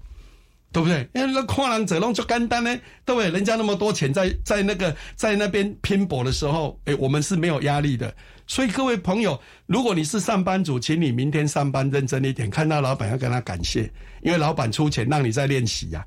[0.70, 1.08] 对不对？
[1.14, 3.30] 因为那跨栏者弄就干单呢，对不对？
[3.30, 8.14] 人家那么多钱在在那个在那边拼搏的时候，哎，我们是没有压力的。
[8.46, 13.90] 所以各位朋友，如果你是上班族，请你明天上班认真一点，看到老板要跟他感谢，
[14.22, 16.04] 因为老板出钱让你在练习呀，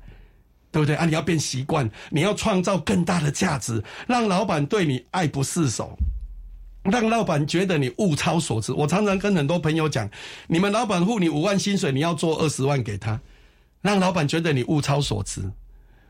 [0.70, 1.04] 对不对啊？
[1.06, 5.96] 你要变习惯，你要创造更大的价值，让老板对你爱不释手，
[6.84, 8.72] 让老板觉得你物超所值。
[8.72, 10.08] 我常常跟很多朋友讲，
[10.48, 13.20] 你们老板付你五万薪水，你要做二十万给他。
[13.82, 15.42] 让老板觉得你物超所值，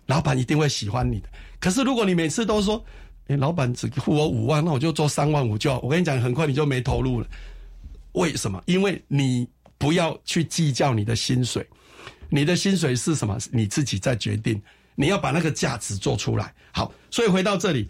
[0.06, 1.28] 老板一定会喜欢你的。
[1.58, 2.84] 可是如果你每次都说，
[3.28, 5.80] 哎，老板只付我五万，那我就做三万五就好。
[5.80, 7.26] 我跟你讲，很快你就没投入了。
[8.12, 8.62] 为什么？
[8.66, 11.66] 因为你不要去计较你的薪水，
[12.28, 13.38] 你的薪水是什么？
[13.50, 14.60] 你自己在决定。
[14.94, 16.52] 你要把那个价值做出来。
[16.72, 17.88] 好，所以回到这里，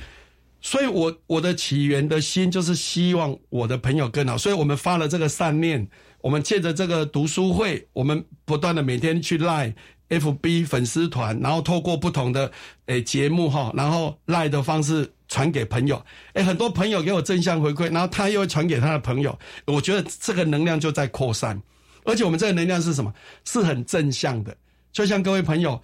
[0.61, 4.38] 所以我我的起源的心就是希望我的朋友更好。
[4.38, 5.85] 所以我们发了这个善念。
[6.22, 9.74] 我们借着这个读书会，我们不断的每天去赖
[10.08, 12.50] FB 粉丝团，然后透过不同的
[12.87, 16.02] 诶节目哈，然后赖的方式传给朋友，
[16.35, 21.61] 诶很多朋友给我正向回馈，然后他又传给他的朋友，我觉得这个能量就在扩散，
[22.04, 23.12] 而且我们这个能量是什么？
[23.44, 24.56] 是很正向的。
[24.92, 25.82] 就像各位朋友，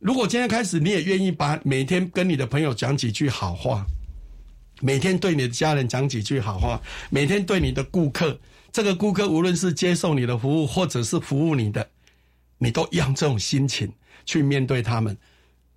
[0.00, 3.86] 如果今天开始你也愿意把每天跟你的朋友讲几句好话，
[4.82, 8.38] 每天对你的家人讲几句好话，每天对你的顾客。
[8.70, 11.88] 这个顾客无论是接受你的服务，或者是服务你的，
[12.58, 13.90] 你都用这种心情
[14.24, 15.16] 去面对他们，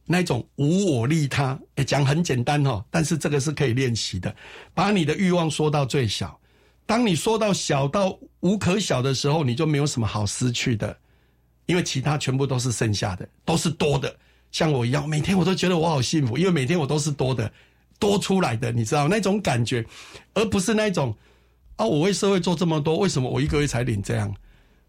[0.06, 1.58] 那种无我利他。
[1.76, 4.36] 诶，讲很简单哦，但是这个是可以练习的。
[4.74, 6.38] 把你的欲望缩到最小，
[6.86, 10.96] 当你缩到小到无可小的时候，你就没有什么好失去的，
[11.66, 14.14] 因为其他全部都是剩下的，都是多的。
[14.52, 17.52] 像我一样，每天我都觉得我好幸福，因为每天我都是多的，
[17.98, 19.84] 多出来的，你知道那种感觉，
[20.34, 21.16] 而不是那种。
[21.82, 21.86] 啊！
[21.86, 24.32] 我为社会做这么多，为什么我一个月才领这样？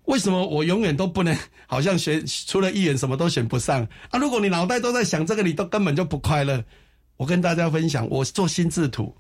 [0.05, 1.35] 为什么我永远都不能
[1.67, 4.19] 好像选除了议员什么都选不上啊？
[4.19, 6.63] 如果你脑袋都在想这个，你都根本就不快乐。
[7.17, 9.17] 我跟大家分享，我做心智图，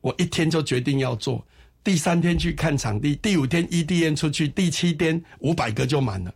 [0.00, 1.44] 我一天就决定要做。
[1.82, 6.32] 第三天去看场地，第五天 EDN 出去，第七天五百个就满了。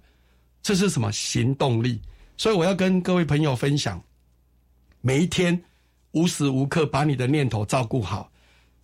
[0.63, 2.01] 这是什么行动力？
[2.37, 4.03] 所以我要跟各位朋友分享，
[5.01, 5.63] 每一天
[6.11, 8.33] 无时无刻把你的念头照顾好，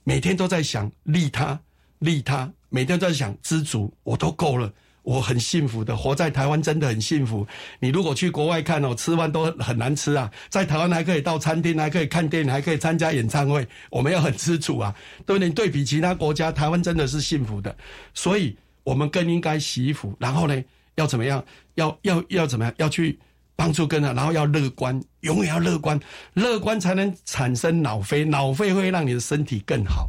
[0.04, 1.58] 每天都在想利他
[2.02, 4.70] 利他，每天都在想知足，我都够了。
[5.02, 7.44] 我很幸福的，活在台湾真的很幸福。
[7.80, 14.94] 你如果去国外看哦，吃饭都很难吃啊，在台湾还可以到餐厅，还可以看电影，还可以参加演唱会，我们要很知足啊。
[15.26, 15.50] 对不对？
[15.50, 17.76] 对比其他国家，台湾真的是幸福的，
[18.14, 20.14] 所以我们更应该惜福。
[20.20, 20.62] 然后呢，
[20.94, 21.44] 要怎么样？
[21.74, 22.72] 要要要怎么样？
[22.76, 23.18] 要去
[23.56, 25.98] 帮助更多，然后要乐观，永远要乐观，
[26.34, 30.08] 乐观才能产生脑飞，脑飞会让你的身体更好。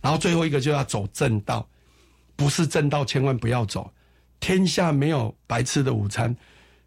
[0.00, 1.66] 然后最后一个就要走正道，
[2.36, 3.90] 不是正道，千万不要走。
[4.38, 6.34] 天下没有白吃的午餐，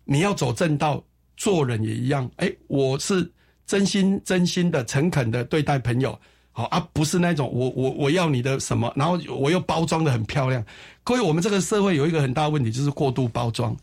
[0.06, 1.04] 你要走正道，
[1.36, 2.30] 做人也一样。
[2.38, 3.30] 哎，我是
[3.66, 6.18] 真心真心的、诚恳的对待朋友，
[6.52, 10.64] 好啊，不是那种我我我要你的什么，然后我又包装的很漂亮。
[11.04, 13.76] 各位，我们这个社会有一个很大问题，就是过度包装，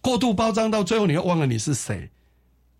[0.00, 2.10] 过度包装到最后，你又忘了你是谁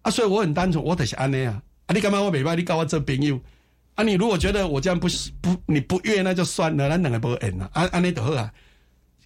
[0.02, 0.10] 啊！
[0.10, 1.94] 所以我很单纯，我得是安内啊啊！
[1.94, 2.56] 你干嘛我美拜？
[2.56, 3.38] 你搞我这朋友
[3.94, 4.02] 啊！
[4.02, 5.06] 你如果觉得我这样不
[5.40, 7.70] 不你不悦，那就算了，那两个不恩啊！
[7.72, 8.52] 安安内得好啊！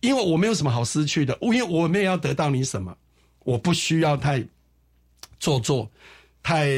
[0.00, 2.96] 因为我没有什么好失去的，因为我没有要得到你什么，
[3.44, 4.44] 我不需要太
[5.40, 5.90] 做作、
[6.42, 6.68] 太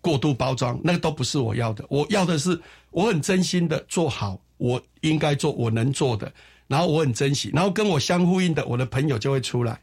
[0.00, 1.84] 过度包装，那个都不是我要的。
[1.88, 2.60] 我要的是
[2.90, 6.32] 我很真心的做好我应该做、我能做的，
[6.66, 9.80] 然后我很珍惜，然后跟我相呼应的我的朋友就会出来，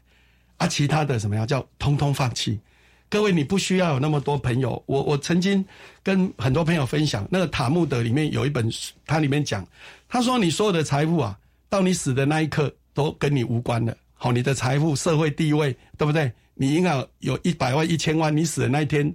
[0.58, 2.60] 啊，其他的什么样叫通通放弃？
[3.08, 4.82] 各位，你不需要有那么多朋友。
[4.86, 5.64] 我我曾经
[6.02, 9.66] 跟很多朋友分享，那个塔木德里面有一本书，它里面讲，
[10.08, 11.38] 他说你所有的财富啊。
[11.68, 13.94] 到你死的那一刻，都跟你无关了。
[14.14, 16.30] 好，你的财富、社会地位，对不对？
[16.54, 19.12] 你应该有一百万、一千万，你死的那一天，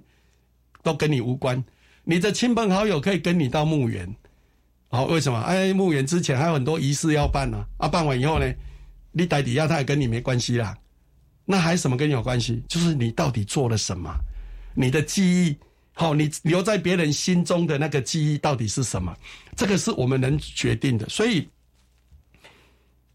[0.82, 1.64] 都跟你无关。
[2.04, 4.14] 你的亲朋好友可以跟你到墓园，
[4.90, 5.40] 好，为什么？
[5.40, 7.64] 哎，墓园之前还有很多仪式要办呢。
[7.78, 8.46] 啊，办完以后呢，
[9.12, 10.76] 你逮底下他也跟你没关系啦。
[11.52, 12.62] 那还什么跟你有关系？
[12.66, 14.10] 就是你到底做了什么？
[14.74, 15.56] 你的记忆，
[15.92, 19.14] 好，你留在别人心中的那个记忆到底是什么？
[19.54, 21.06] 这个是我们能决定的。
[21.08, 21.46] 所以。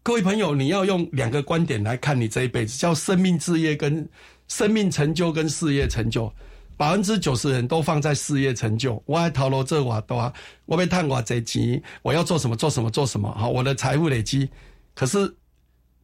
[0.00, 4.08] 各位朋友，你要用两个观点来看你这一辈子，叫生命置业跟
[4.46, 6.32] 生命成就跟事业成就。
[6.78, 10.32] 百分之九十人都放在事业成就，我爱陶罗这瓦多，
[10.64, 14.48] 我被探瓦这钱，我要做什么做什么做什么，好，我的财富累积。
[14.94, 15.30] 可是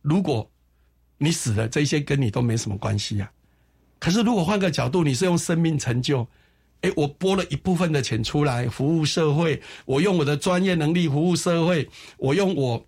[0.02, 0.46] 如果
[1.18, 3.30] 你死了，这些跟你都没什么关系呀。
[3.98, 6.26] 可是如果换个角度，你是用生命成就，
[6.82, 11.88] 诶，我拨了一部分的钱出来服务社会，我用我的专业能力服务社会，
[12.18, 12.86] 我用我。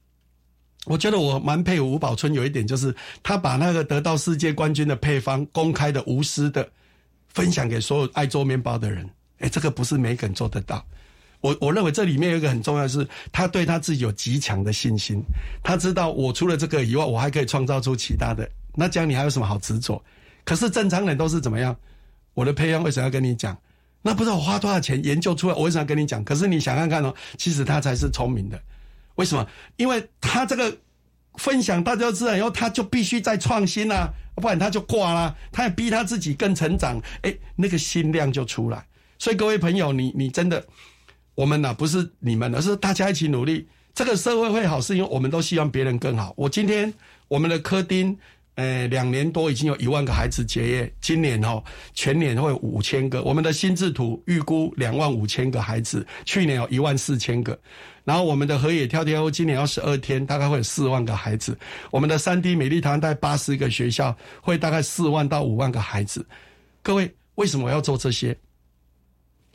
[0.84, 6.70] 我觉得我蛮佩服吴宝春，有一点就是他把那个得到世界冠军的配方公开的、无私的
[7.26, 9.10] 分享给所有爱做面包的人。
[9.38, 10.86] 哎，这个不是每个人做得到。
[11.46, 15.22] 我我认为这里面有一个很重要的是，他对他自己有极强的信心。
[15.62, 18.48] 他知道我除了这个以外，我还可以创造出其他的。
[18.74, 20.02] 那这样你还有什么好执着？
[20.44, 21.76] 可是正常人都是怎么样？
[22.34, 23.56] 我的配方为什么要跟你讲？
[24.02, 26.22] 那不知道花多少钱研究出来，我为什么要跟你讲？
[26.24, 28.60] 可是你想看看哦，其实他才是聪明的。
[29.14, 29.46] 为什么？
[29.76, 30.76] 因为他这个
[31.34, 35.36] 分享大家都知道以后，他就必须再创新啊，不然他就挂了。
[35.50, 38.84] 他要逼他自己更成长，哎，那个心量就出来。
[39.18, 40.64] 所以各位朋友，你你真的，
[41.36, 46.34] 我们呢不是你们，而是大家一起努力，这个社会会好，是因为我们都希望别人更好。
[46.36, 46.92] 我今天
[47.28, 48.18] 我们的科丁。
[48.56, 51.62] 呃，两年多已经有一万个孩子结业，今年哦
[51.92, 53.22] 全年会五千个。
[53.22, 57.60] 我们的心智图预估两万五千个孩子，去年有一万四千个。
[58.02, 61.54] 然后我们的河野跳跳屋今年要十二天，大概会有四万个孩子。
[61.90, 66.24] 我们的三 D 美丽堂带八十个学校，会大概四万到五万个孩子。
[66.82, 68.34] 各位，为什么我要做这些？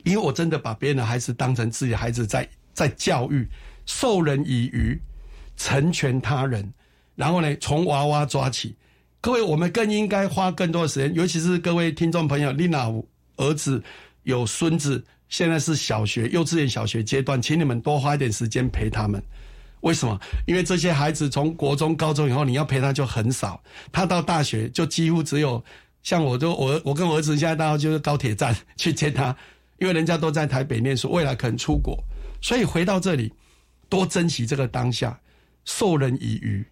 [0.04, 3.48] 因为我真的把别人的孩子当成自己的孩子，在在教育，
[3.86, 5.00] 授人以渔，
[5.56, 6.72] 成全他人。
[7.14, 8.74] 然后呢，从娃娃抓起。
[9.20, 12.90] 各位，我们更应该花更多的时间，尤其是各位听众朋友，丽娜
[13.36, 13.80] 儿子
[14.24, 19.22] 有孙子，现在是小学、幼稚园、小学阶段，请你们多花一点时间陪他们。
[19.82, 20.18] 为什么？
[20.46, 25.62] 因为这些孩子从国中、高中以后，你要陪他就很少，他到大学就几乎只有
[26.02, 29.36] 像我，就我我跟我儿子现在到就是高铁站去接他，
[29.82, 31.98] 因为人家都在台北念书，未来可能出国，
[32.40, 33.32] 所以回到这里，
[33.88, 35.18] 多珍惜这个当下，
[35.64, 36.64] 授人以渔。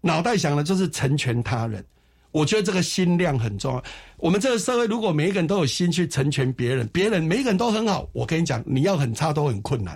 [0.00, 1.84] 脑袋想的就是成全他人，
[2.32, 3.84] 我觉得这个心量很重要。
[4.16, 9.94] 我们这个社会，如果每一个人都有心去成全别人，别人每一个人都很好，我跟你讲，你要很差都很困难；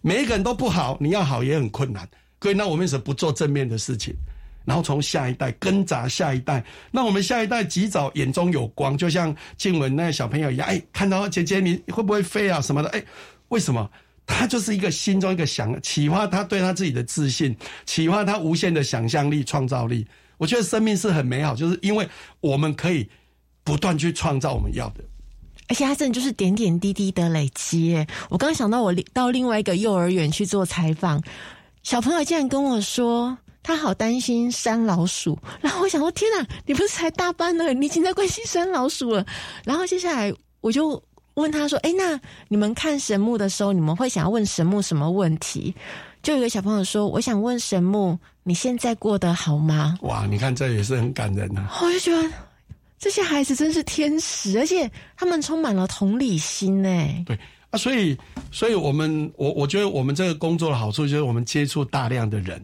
[0.00, 2.08] 每一个人都不好，你要好也很困难。
[2.40, 4.14] 所以，那我们为什么不做正面的事情？
[4.64, 12.88] 然后从下一代根扎下一代，那我们下一代及早眼中有光，就像静文那小朋友一样，哎，看到姐姐你会不会飞啊什么的？
[12.90, 13.02] 哎，
[13.48, 13.88] 为什么？
[14.26, 17.56] 他就是一个心中一个想启发他对他自己的自信，
[17.86, 20.06] 启发他无限的想象力、创造力。
[20.36, 22.06] 我觉得生命是很美好，就是因为
[22.40, 23.08] 我们可以
[23.64, 25.02] 不断去创造我们要的。
[25.68, 28.06] 而且他真的就是点点滴滴的累积。
[28.28, 31.22] 我刚想到，我到另外一个幼儿园去做采访，
[31.82, 33.36] 小朋友竟然跟我说，
[33.68, 35.38] 他好担心山老鼠。
[35.60, 39.24] 然后我想说，天哪，你不是才大班呢，你已经在关心山老鼠了。
[39.64, 41.02] 然后接下来我就
[41.34, 45.74] 问他说：“哎，那你们看神木的时候，你们会想要问神木什么问题？”
[46.22, 51.68] 就有个小朋友说：“我想问神木，你现在过得好吗？”哇，你看这也是很感人呐。
[51.82, 52.28] 我就觉得。
[53.00, 56.88] 这些孩子真是天使，而且他们充满了同理心呢。
[57.24, 57.38] 对
[57.70, 58.18] 啊，所以，
[58.50, 62.60] 所以我们，我我觉得我们这个工作的好处就是我们接触大量的人，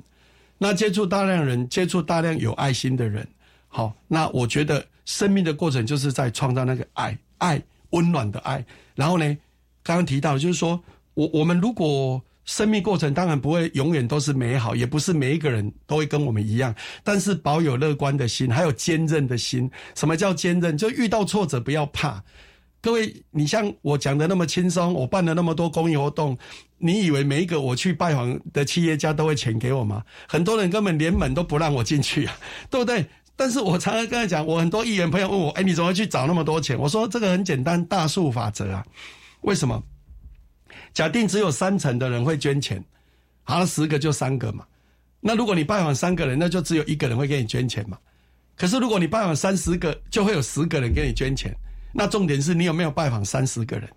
[0.58, 3.26] 那接触大量人，接触大量有爱心的人，
[3.68, 8.64] 好，那我觉得生命的过程就是在创造那个爱，爱温暖的爱。
[8.94, 9.24] 然后呢，
[9.82, 10.82] 刚刚提到就是说
[11.14, 12.22] 我我们如果。
[12.46, 16.74] 生命过程当然不会永远都是美好，也不是每一个人都会跟我们一样。
[17.02, 19.70] 但是保有乐观的心，还有坚韧的心。
[19.94, 20.76] 什么叫坚韧？
[20.76, 22.22] 就遇到挫折不要怕。
[22.84, 26.36] 各位，你像我讲的那么轻松，我办了那么多公益活动，
[26.76, 30.04] 你以为每一个我去拜访的企业家都会钱给我吗？
[30.28, 32.36] 很多人根本连门都不让我进去啊，
[32.68, 33.06] 对不对？
[33.36, 36.78] 但是我常常跟他讲，我很多议员朋友问我，哎，你怎么去找那么多钱？
[36.78, 38.84] 我说这个很简单，大数法则啊。
[39.40, 39.82] 为什么？
[40.92, 42.84] 假定只有三成的人会捐钱，
[43.44, 44.62] 好了，十个就三个嘛。
[45.20, 47.96] 那如果你拜访三个人，那就只有一个人会给你捐钱嘛。
[48.54, 51.50] 可是如果你拜访三十个，就会有十个人给你捐钱。
[51.94, 53.88] 那重点是你有没有拜访三十个人，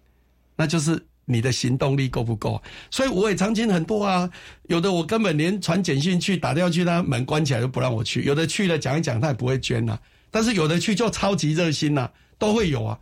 [0.56, 2.62] 那就是你的行动力够不够。
[2.92, 4.30] 所以我也常见很多啊，
[4.64, 8.24] 有的我根本连传简讯去打电话去，他门关起来都不让我去。
[8.24, 10.00] 有的去了讲一讲，他也不会捐呐。
[10.30, 12.98] 但是有的去就超级热心呐，都会有啊。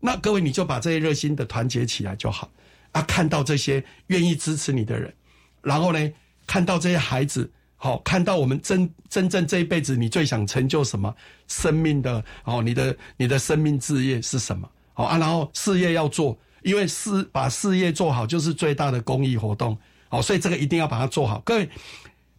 [0.00, 2.50] 那各位你就把这些热心的团结起来就好。
[2.92, 5.12] 啊，看到这些愿意支持你的人，
[5.60, 6.12] 然后呢，
[6.46, 11.14] 看到这些孩子，好，看到我们真真正这一辈子你最想成就什么
[11.46, 14.68] 生命的哦，你的你的生命志业是什么？
[14.92, 21.68] 好啊，然后事业要做，因为事把事业做好就是最大的公益活动，好，所以这个一定要把它做好，各位。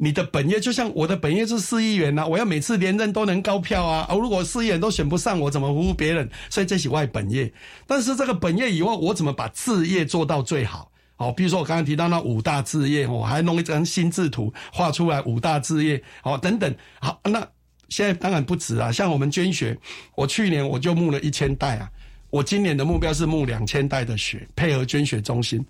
[0.01, 4.07] 你的本业就像我的本业是市议员呐，我要每次连任都能高票啊！
[4.09, 6.29] 而如果市议员都选不上，我怎么服务别人？
[6.49, 7.51] 所以这是外本业。
[7.85, 10.89] 但是这个本业以外，我怎么把事业做到最好？
[11.19, 16.73] 好，比如说我刚刚提到那五大置业，我还弄一张心智图画出来五大置业，好，等等。
[17.01, 17.45] 好，那
[17.89, 19.77] 现在当然不止啊，像我们捐血，
[20.15, 21.91] 我去年我就募了一千袋啊，
[22.29, 25.63] 我今年的目标是募两千袋的血，配合捐血中心。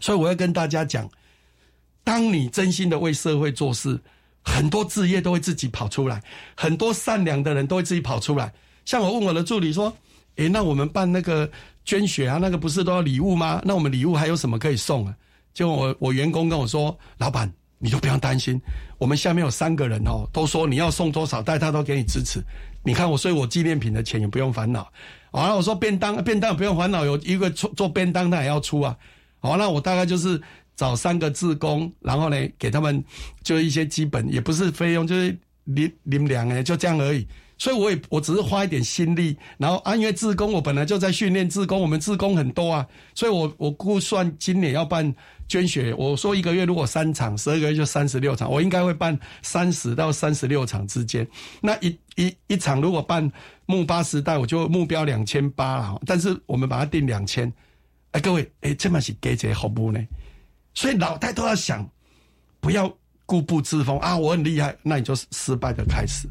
[0.00, 1.08] 所以我要跟大家讲。
[2.04, 4.00] 当你真心的为社会做事，
[4.42, 6.22] 很多志业都会自己跑出来，
[6.54, 8.50] 很多善良的人都会自己跑出来。
[8.86, 9.94] 像我问我的助理说
[10.38, 11.48] ：“诶，那我们办那个
[11.84, 13.62] 捐血啊，那个不是都要礼物吗？
[13.64, 15.14] 那我们礼物还有什么可以送啊？”
[15.54, 18.60] 就我我员工跟我说：“老板，你都不用担心，
[18.98, 22.42] 我们下面有三个人哦，都说你要送多少，但他都给你支持。
[22.82, 24.90] 你看我，所以我纪念品的钱也不用烦恼。
[25.30, 28.96] 好了，我说便当便当不用烦恼，有一个做做便当他也要出啊。
[29.40, 30.40] 好，那我大概就是。”
[30.78, 33.04] 找三个志工，然后呢，给他们
[33.42, 37.26] 就一些基本，也不是费用，就是零零两哎，就这样而已。
[37.58, 45.12] 所以我也我只是花一点心力，然后按月志工，我本来就在训练志工，我们志工很多啊，所以我我估算今年要办
[45.48, 51.26] 捐血，我说一个月如果三场，十二个月就三十六场，我应该会办三十到三十六场之间。
[51.60, 53.30] 那一一一场如果办
[53.66, 57.52] 木八时代，我就目标两千八了，但是我们把它定两千。
[58.12, 60.00] 哎，各位，哎，这么是给这服务呢？
[60.74, 61.86] 所以脑袋都要想，
[62.60, 62.90] 不要
[63.26, 64.16] 固步自封啊！
[64.16, 66.28] 我很厉害，那你就失败的开始。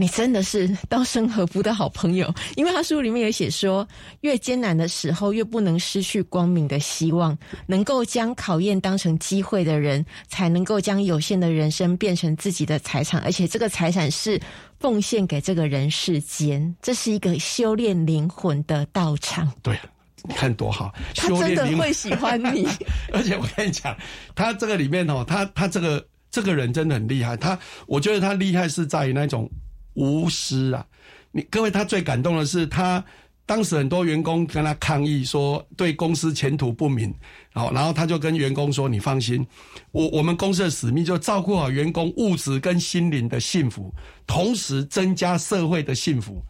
[0.00, 3.86] 你真的是稻盛和夫的好朋友， 因为他书里面有写说，
[4.22, 7.36] 越艰难的时候，越不能失去光明的希望。
[7.66, 14.40] 能够将考验当成机会的人，才能够将有限的人生变成自己的财产，而且这个财产是
[14.78, 16.74] 奉献给这个人世间。
[16.80, 19.52] 这是一个修炼灵魂的道场。
[19.62, 19.78] 对。
[20.22, 22.66] 你看多好，他真的会喜欢你。
[23.12, 23.96] 而且我跟你讲，
[24.34, 27.36] 他这个里面哦，他他这个这个人真的很厉害。
[27.38, 29.50] 他我觉得他厉害是在于那种
[29.94, 30.86] 无私啊。
[31.32, 33.04] 你各位，他最感动的是他
[33.46, 37.12] 当时很多员工跟他抗议说对公司前途不明，
[37.52, 39.46] 好，然后他就跟员工说：“你放心，
[39.92, 43.92] 我我们公司的使命就照顾好员工物质跟心灵的幸福，
[44.26, 46.42] 同时增加社会的幸福。”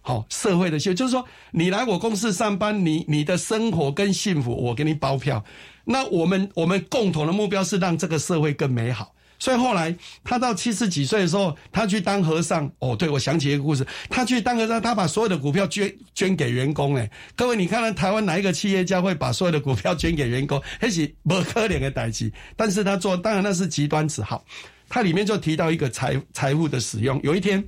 [0.00, 5.44] 好，社会的幸福就是说，你来我公司上班，你你的生活跟幸福，我给你包票。
[5.84, 9.12] 那我们我们共同的目标是让这个社会更美好。
[9.38, 12.70] 所以后来他到七十几岁的时候，他去当和尚。
[12.78, 16.94] 哦，对，我想起一个故事，他去当和尚，他把所有的股票捐捐给员工。
[16.96, 20.62] 哎，各位，你看看台湾哪一个企业家会把所有的股票捐给员工？
[20.80, 22.32] 那是不可怜的代际。
[22.56, 24.22] 但是他做，当然那是极端子。
[24.22, 24.44] 好，
[24.88, 27.20] 他里面就提到一个财财富的使用。
[27.22, 27.62] 有一天，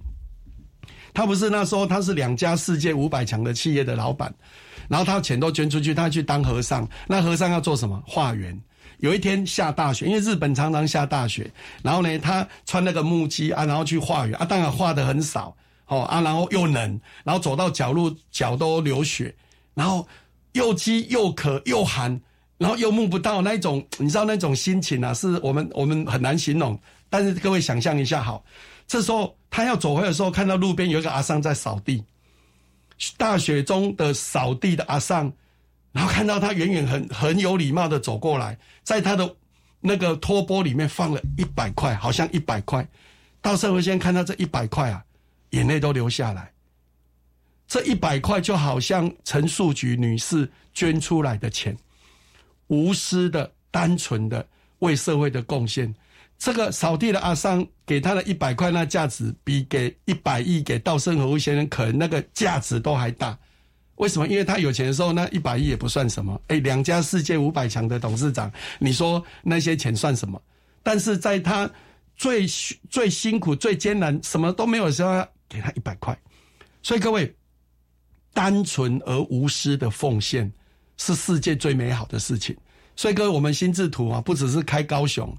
[1.12, 4.34] 他不是那时候他是两家世界五百强的企业的老板，
[4.88, 6.88] 然后他钱都捐出去，他去当和尚。
[7.06, 8.02] 那和尚要做什么？
[8.06, 8.58] 化缘。
[8.98, 11.50] 有一天下大雪，因为日本常常下大雪，
[11.82, 19.34] 然后呢，他穿那个木屐啊，然后去化缘啊，当然化的很少哦啊，然后又冷，然后走到脚路脚都流血，
[19.74, 20.06] 然后
[20.52, 22.20] 又饥又渴又寒，
[22.58, 26.78] 然后又摸不到那种，你知道那种心情啊，是我们我们很难形容。
[27.08, 28.44] 但是各位想象一下，好，
[28.86, 32.04] 这时候他要走回来的时候，看到路边有一个阿桑在扫地，
[33.16, 35.32] 大雪中的扫地的阿桑。
[35.92, 39.36] 然后看到他远远很很有礼貌的走过来，在他的
[39.80, 42.86] 那个托钵里面放了一百块，好像一百块。
[43.40, 45.02] 到社会先看到这一百块啊，
[45.50, 46.52] 眼泪都流下来。
[47.66, 51.76] 这一百块就好像陈树菊女士捐出来的钱，
[52.66, 54.46] 无私的、单纯的
[54.80, 55.94] 为社会的贡献。
[56.38, 63.38] 这个扫地的阿桑给他的一百块，那价值比给一百亿给稻盛和夫先生可能那个价值都还大。
[63.98, 64.26] 为什么？
[64.26, 66.40] 因为他有钱的时候，那一百亿也不算什么。
[66.48, 70.40] 哎，两家世界五百强的董事长，你说那些钱算什么？
[70.82, 71.70] 但是在他
[72.16, 72.46] 最
[72.88, 76.18] 最辛苦、最艰难、什么都没有的时候，给他一百块。
[76.82, 77.34] 所以各位，
[78.32, 80.50] 单纯而无私的奉献
[80.96, 82.56] 是世界最美好的事情。
[82.96, 85.36] 所以各位，我们心智图啊，不只是开高雄。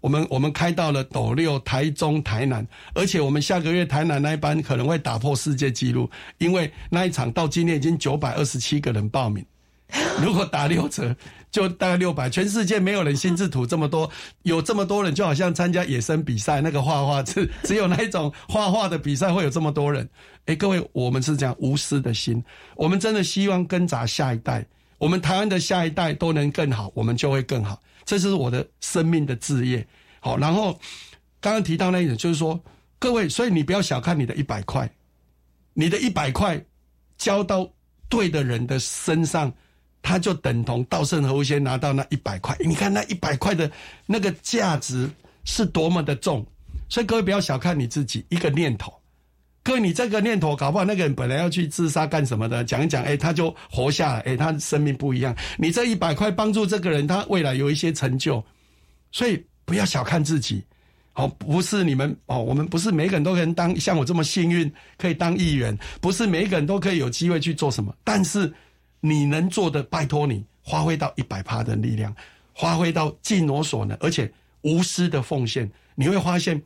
[0.00, 9.44] 我们我们开到了斗六、台中、台南，而且我们下个月台南那一班可能会打破世界纪录，因为那一场到今天已经九百二十七个人报名，
[10.22, 11.14] 如果打六折
[11.50, 12.28] 就大概六百。
[12.30, 14.08] 全世界没有人心智图这么多，
[14.42, 20.08] 有这么多人，就好像参加野生比赛那个画画， 只只有那一种画画的比赛会有这么多人。
[20.46, 22.42] 哎，各位，我们是这样无私的心，
[22.76, 24.64] 我们真的希望跟杂下一代，
[24.98, 27.80] 我们台湾的下一代都能更好，我们就会更好。
[28.08, 29.86] 这是我的生命的志业，
[30.20, 30.72] 好，然后
[31.42, 32.58] 刚刚提到那一点，就是说，
[32.98, 34.90] 各位，所以你不要小看你的一百块，
[35.74, 36.64] 你的一百块
[37.18, 37.70] 交到
[38.08, 39.52] 对的人的身上，
[40.00, 42.56] 他就等同稻盛和夫先拿到那一百块。
[42.60, 43.70] 你看那一百块的
[44.06, 45.10] 那个价值
[45.44, 46.46] 是多么的重，
[46.88, 48.97] 所以各位不要小看你自己一个念头。
[49.68, 52.64] 各位，你这个念头搞不好，那个人本来要去自杀干什么的？
[52.64, 55.36] 讲一讲，哎，他就活下来，哎，他生命不一样。
[55.58, 58.42] 你这一百块帮助这个人，他未来有一些成就，
[59.12, 60.64] 所以不要小看自己。
[61.12, 67.94] 哦，不是你们哦，我们不是每个人都能当像我这么幸运可以当议员，不是每一个人都可以有机会去做什么。
[68.02, 68.50] 但是
[69.00, 72.16] 你能做的，拜托你发挥到一百趴的力量，
[72.54, 76.58] 发挥到尽我所能，而且无私的奉献，你会发现。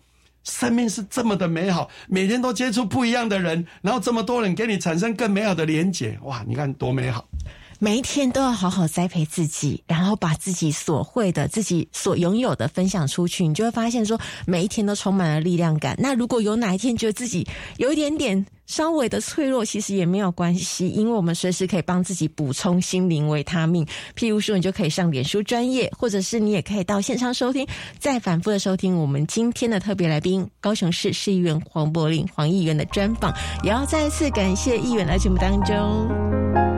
[0.44, 6.44] 生命是这么的美好，每天都接触不一样的人，然后这么多人给你产生更美好的连结，哇！
[6.46, 7.28] 你看多美好。
[7.84, 14.16] 每一天都要好好栽培自己，然后把自己所会的、自己所拥有的分享出去，你就会发现说，
[14.46, 15.96] 每一天都充满了力量感。
[15.98, 17.44] 那如果有哪一天觉得自己
[17.78, 23.84] 有一点点稍微的脆弱，其实也没有关系，因为我们随时可以帮自己补充心灵维他命。
[24.16, 27.66] 譬如说，你就可以上脸书专业，或者是你也可以到线上收听，
[27.98, 33.34] 再反复的收听我们今天的特别来宾——高雄市市议员黄柏林黄议员的专访。
[33.64, 36.71] 也要再次感谢议员来节目当中。